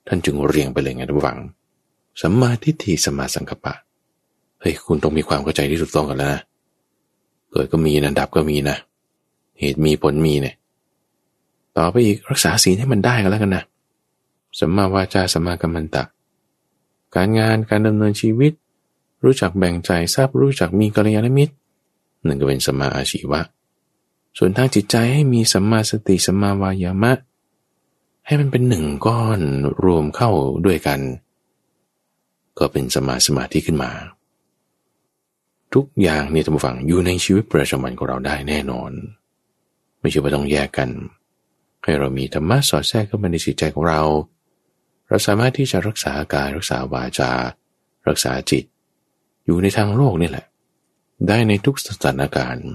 [0.06, 1.38] ท่านจึงเรียงไปเลยไงทุกฝัง
[2.20, 3.74] สัมมาทิฏฐิสัมมาสังกัปปะ
[4.60, 6.42] เฮ้ยคุณต้องมีความเข้าใจที่ถูกต้องกันแล้วนะ
[7.50, 8.76] เกิดก็มีนะดับก็มีนะ
[9.58, 10.54] เหตุมีผลมีเนี่ย
[11.76, 13.64] ต่อไปอีกรักษาศีลให้มันได้ก็แล้วกันนะ
[14.58, 16.04] สัมมาวาจาสัมมากัมมันตะ
[17.14, 18.52] การงานการดำเนินชีวิต
[19.24, 21.54] รู้จักแบ่งใจทราบรู้จักมีกัลยาณมิตร
[22.26, 23.40] นั่นก็เป็นสัมมาอาชีวะ
[24.38, 27.12] ส่วนทางจิตใจให้มีสัมมาสติสัมมาวายามะ
[28.26, 29.40] ให้มันเป็นหนึ่งก้อน
[29.84, 30.30] รวมเข้า
[30.66, 31.00] ด้วยกัน
[32.58, 33.92] ก็เป็นสมาสมาธิขึ้นมา
[35.74, 38.90] ทุกอย่างนี่ท่านผู้ฟังอยู่ในชีวิตประจำวันของเราได้แน่นอน
[40.00, 40.90] ไม่ใช่ว่าต้องแยกกัน
[41.84, 44.02] ให้เรามีธรรมะสอดแทรกเข้ามาในจิตใจของเรา
[45.08, 47.30] เราสามารถที่จะรักษากายรักษาวาจา
[48.08, 48.64] รักษาจิต
[49.44, 50.46] อยู่ในทางโลกนี่แหละ
[51.28, 52.68] ได้ในทุกสถานการณ์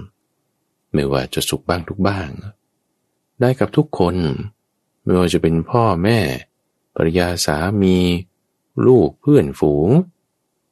[0.92, 2.28] ไม่ว่าจะสุขบ้างทุกบ้าง
[3.40, 4.16] ได้กับทุกคน
[5.08, 6.18] ไม่ว่าจะเป็นพ่อแม่
[6.94, 7.96] ภรรยาสามี
[8.86, 9.88] ลูกเพื่อนฝูง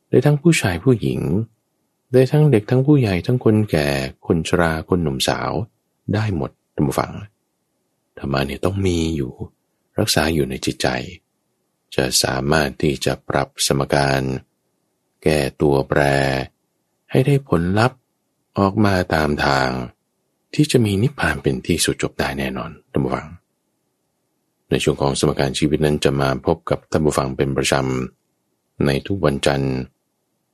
[0.09, 1.21] ได้ทั้งผู้ชายผู้หญิง
[2.13, 3.89] ได้ทั้งเด็กทั้งผู้ใหญ่ทั้งคนแก่
[4.27, 5.51] คนชราคนหนุ่มสาว
[6.15, 7.13] ได้หมดท่านผู้ฟัง
[8.19, 9.33] ธรรมะเนี่ยต้องมีอยู่
[9.99, 10.89] รักษาอยู่ในจิตใจ
[11.95, 14.23] จะสามารถที่จะปรับสมการ
[15.23, 16.01] แก้ตัวแปร
[17.11, 17.99] ให้ได้ผลลัพธ์
[18.59, 19.69] ออกมาตามทาง
[20.55, 23.29] ที่จะมีนิพพานเป็นที่สุดจบได้แน่นอนท่านผู้ฟัง
[24.71, 29.75] ในช่วงของสมการชีวิตนั้นจะมาพบกับท่านผู้ฟังเป็นประจำในทุกวันจันทร์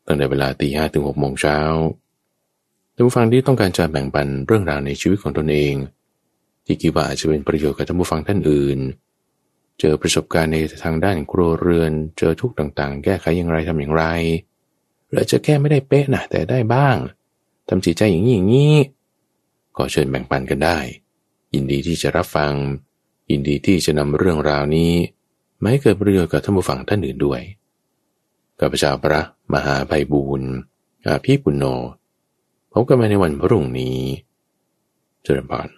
[0.06, 1.58] ตั้งแต่เวลาตีห้ถึงหกโมงเช้า
[2.94, 5.74] ท่านผู้ฟังที่ต้องการจะแบ่งปันเรื่องราวในชีวิตของตนเอง
[6.64, 8.78] ที่คิดว่าจะเป็นประโยชน์กับท่านผู้ฟังท่านอื่น
[9.80, 14.04] เจอประสบการณ์ในทางด้านครัวเรือน เจอทุกต่างๆ แก้ไขอย่างไรทำอย่างไร
[15.12, 16.96] เราจะแก้ไม่ได้เป๊ะนะแต่ได้บ้าง
[17.68, 18.74] ทำจิตใจอย่างนี้อย่างนี้
[19.76, 20.78] ก็เชิญแบ่งปันกันได้
[21.54, 22.52] ยินดีที่จะรับฟัง
[23.33, 24.93] ยินดีที่จะนำเรื่องราวนี้
[25.61, 27.41] มาให้เกิดประโยชน์กับท่านผู้ฟังท่านอื่นด้วย
[28.61, 29.20] กับพระชาพระ
[29.55, 30.51] มหาไพบูรณ์
[31.07, 31.64] อาภีปุณโญ
[32.72, 33.99] พบกันใหม่ในวันพรุ่งนี้
[35.22, 35.68] เจริญพร